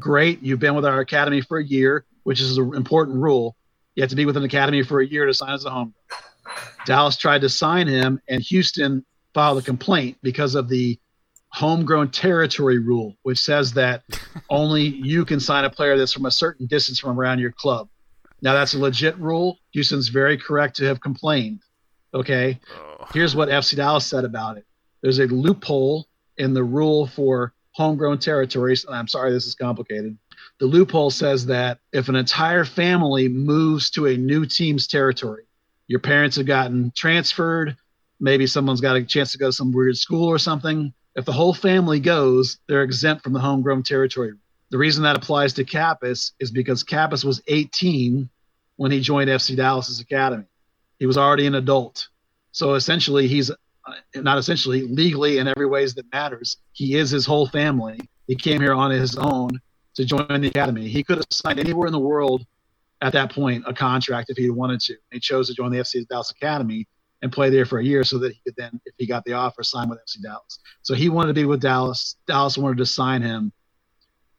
[0.00, 3.54] great, you've been with our academy for a year, which is an important rule
[3.94, 5.94] you have to be with an academy for a year to sign as a home.
[6.86, 10.98] Dallas tried to sign him, and Houston filed a complaint because of the
[11.48, 14.02] homegrown territory rule, which says that
[14.50, 17.88] only you can sign a player that's from a certain distance from around your club.
[18.42, 19.58] Now, that's a legit rule.
[19.72, 21.60] Houston's very correct to have complained.
[22.12, 22.60] Okay.
[22.76, 23.06] Oh.
[23.12, 24.64] Here's what FC Dallas said about it
[25.02, 28.84] there's a loophole in the rule for homegrown territories.
[28.88, 30.16] I'm sorry, this is complicated
[30.64, 35.44] the loophole says that if an entire family moves to a new team's territory,
[35.88, 37.76] your parents have gotten transferred,
[38.18, 40.94] maybe someone's got a chance to go to some weird school or something.
[41.16, 44.32] If the whole family goes, they're exempt from the homegrown territory.
[44.70, 48.26] The reason that applies to Cappis is because Cappis was 18
[48.76, 50.46] when he joined FC Dallas's academy.
[50.98, 52.08] He was already an adult.
[52.52, 53.54] So essentially, he's uh,
[54.14, 56.56] not essentially legally in every ways that matters.
[56.72, 58.00] He is his whole family.
[58.26, 59.60] He came here on his own
[59.94, 60.88] to join the academy.
[60.88, 62.44] He could have signed anywhere in the world
[63.00, 64.96] at that point a contract if he wanted to.
[65.12, 66.86] He chose to join the FC Dallas Academy
[67.22, 69.32] and play there for a year so that he could then, if he got the
[69.32, 70.58] offer, sign with FC Dallas.
[70.82, 72.16] So he wanted to be with Dallas.
[72.26, 73.52] Dallas wanted to sign him.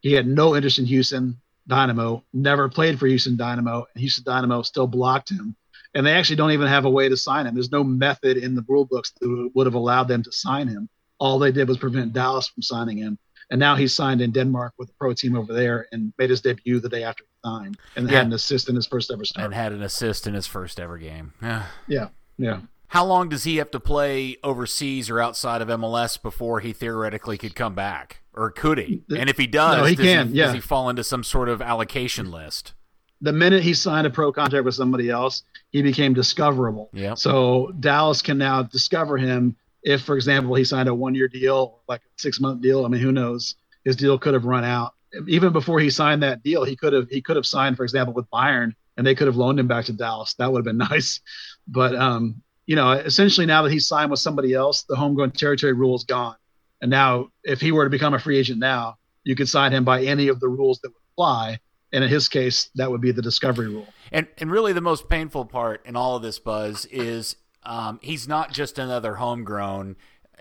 [0.01, 4.61] He had no interest in Houston Dynamo, never played for Houston Dynamo, and Houston Dynamo
[4.61, 5.55] still blocked him.
[5.95, 7.55] And they actually don't even have a way to sign him.
[7.55, 10.89] There's no method in the rule books that would have allowed them to sign him.
[11.17, 13.17] All they did was prevent Dallas from signing him
[13.49, 16.41] and now he's signed in Denmark with a pro team over there and made his
[16.41, 18.17] debut the day after he signed and yeah.
[18.17, 19.45] had an assist in his first ever start.
[19.45, 21.33] And had an assist in his first ever game.
[21.41, 21.63] Yeah.
[21.87, 22.07] Yeah.
[22.37, 22.59] Yeah.
[22.87, 27.37] How long does he have to play overseas or outside of MLS before he theoretically
[27.37, 28.21] could come back?
[28.33, 29.03] Or could he?
[29.15, 30.45] And if he does, no, he does, can, he, yeah.
[30.45, 32.73] does he fall into some sort of allocation list?
[33.21, 36.89] The minute he signed a pro contract with somebody else, he became discoverable.
[36.93, 37.15] Yeah.
[37.15, 39.55] So Dallas can now discover him
[39.85, 42.83] if, for example, he signed a one-year deal, like a six-month deal.
[42.83, 43.55] I mean, who knows?
[43.85, 44.95] His deal could have run out
[45.27, 46.63] even before he signed that deal.
[46.63, 49.35] He could have he could have signed, for example, with Bayern, and they could have
[49.35, 50.33] loaned him back to Dallas.
[50.35, 51.21] That would have been nice.
[51.67, 55.73] But um, you know, essentially now that he's signed with somebody else, the homegrown territory
[55.73, 56.35] rule is gone.
[56.81, 59.85] And now, if he were to become a free agent now, you could sign him
[59.85, 61.59] by any of the rules that would apply.
[61.93, 63.87] And in his case, that would be the discovery rule.
[64.11, 68.27] And and really, the most painful part in all of this, Buzz, is um, he's
[68.27, 69.95] not just another homegrown.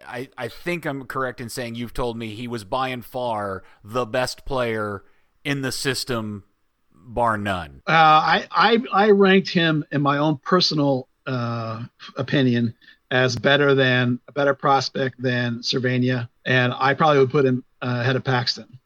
[0.06, 3.62] I, I think I'm correct in saying you've told me he was by and far
[3.82, 5.04] the best player
[5.44, 6.44] in the system,
[6.92, 7.82] bar none.
[7.86, 11.84] Uh, I, I I ranked him in my own personal uh,
[12.16, 12.74] opinion
[13.10, 17.98] as better than a better prospect than Servania, and I probably would put him uh,
[18.00, 18.78] ahead of Paxton.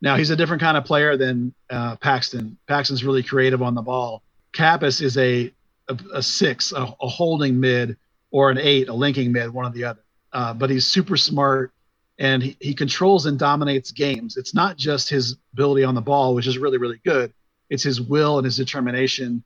[0.00, 2.58] Now he's a different kind of player than uh, Paxton.
[2.66, 4.22] Paxton's really creative on the ball.
[4.52, 5.52] Cappis is a
[5.88, 7.96] a, a six, a, a, holding mid,
[8.30, 10.00] or an eight, a linking mid, one or the other.
[10.32, 11.72] Uh, but he's super smart
[12.18, 14.36] and he, he controls and dominates games.
[14.36, 17.32] It's not just his ability on the ball, which is really, really good.
[17.70, 19.44] It's his will and his determination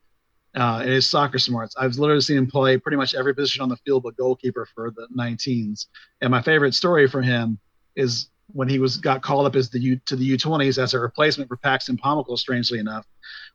[0.55, 1.75] uh, and his soccer smarts.
[1.77, 4.91] I've literally seen him play pretty much every position on the field but goalkeeper for
[4.91, 5.87] the 19s.
[6.21, 7.59] And my favorite story for him
[7.95, 10.99] is when he was got called up as the U to the U20s as a
[10.99, 12.37] replacement for Paxton Pomykal.
[12.37, 13.05] Strangely enough,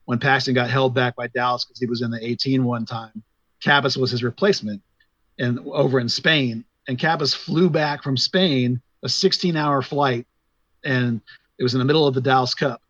[0.06, 3.22] when Paxton got held back by Dallas because he was in the 18 one time,
[3.62, 4.80] Cappis was his replacement,
[5.38, 6.64] and over in Spain.
[6.88, 10.26] And Cappis flew back from Spain, a 16-hour flight,
[10.84, 11.20] and
[11.58, 12.80] it was in the middle of the Dallas Cup.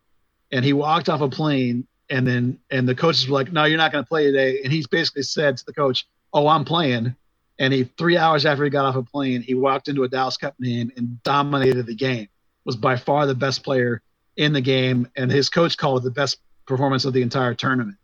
[0.53, 3.79] And he walked off a plane, and then and the coaches were like, "No, you're
[3.79, 7.17] not going to play today." And he's basically said to the coach, "Oh, I'm playing."
[7.59, 10.37] And he three hours after he got off a plane, he walked into a Dallas
[10.37, 12.29] Cup game and dominated the game.
[12.65, 14.03] Was by far the best player
[14.37, 17.97] in the game, and his coach called it the best performance of the entire tournament.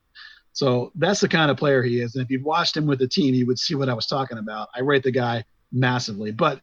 [0.53, 2.15] So that's the kind of player he is.
[2.15, 4.39] And if you've watched him with the team, you would see what I was talking
[4.39, 4.69] about.
[4.75, 6.61] I rate the guy massively, but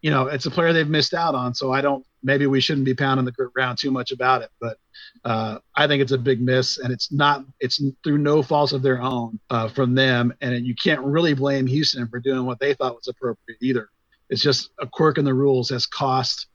[0.00, 1.54] you know, it's a player they've missed out on.
[1.54, 4.76] So I don't, maybe we shouldn't be pounding the ground too much about it, but
[5.24, 8.82] uh, I think it's a big miss and it's not, it's through no fault of
[8.82, 10.34] their own uh, from them.
[10.40, 13.88] And you can't really blame Houston for doing what they thought was appropriate either.
[14.28, 16.48] It's just a quirk in the rules has cost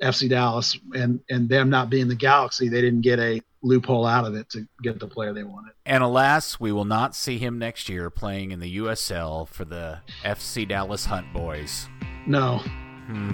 [0.00, 2.68] FC Dallas and, and them not being the Galaxy.
[2.68, 5.72] They didn't get a loophole out of it to get the player they wanted.
[5.86, 10.00] And alas, we will not see him next year playing in the USL for the
[10.24, 11.88] FC Dallas Hunt Boys.
[12.26, 12.58] No.
[13.06, 13.32] Hmm.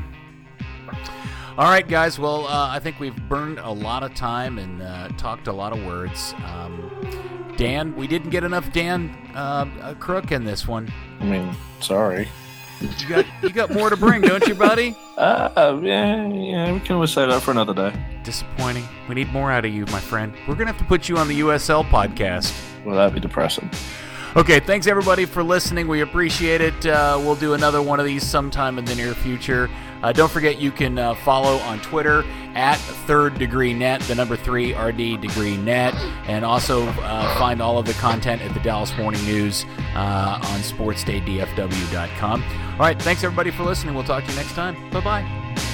[1.59, 2.19] All right, guys.
[2.19, 5.73] Well, uh, I think we've burned a lot of time and uh, talked a lot
[5.73, 6.35] of words.
[6.45, 10.93] Um, Dan, we didn't get enough Dan uh, Crook in this one.
[11.21, 12.29] I mean, sorry.
[12.81, 14.97] You got you got more to bring, don't you, buddy?
[15.19, 16.73] Uh, yeah, yeah.
[16.73, 17.93] We can always say that for another day.
[18.23, 18.85] Disappointing.
[19.09, 20.33] We need more out of you, my friend.
[20.47, 22.57] We're gonna have to put you on the USL podcast.
[22.85, 23.69] Well, that'd be depressing.
[24.37, 25.89] Okay, thanks everybody for listening.
[25.89, 26.87] We appreciate it.
[26.87, 29.69] Uh, we'll do another one of these sometime in the near future.
[30.03, 32.25] Uh, don't forget you can uh, follow on Twitter
[32.55, 35.95] at Third Degree Net, the number three RD Degree Net,
[36.27, 40.61] and also uh, find all of the content at the Dallas Morning News uh, on
[40.61, 42.43] SportsDayDFW.com.
[42.43, 43.95] All right, thanks everybody for listening.
[43.95, 44.91] We'll talk to you next time.
[44.91, 45.68] Bye bye.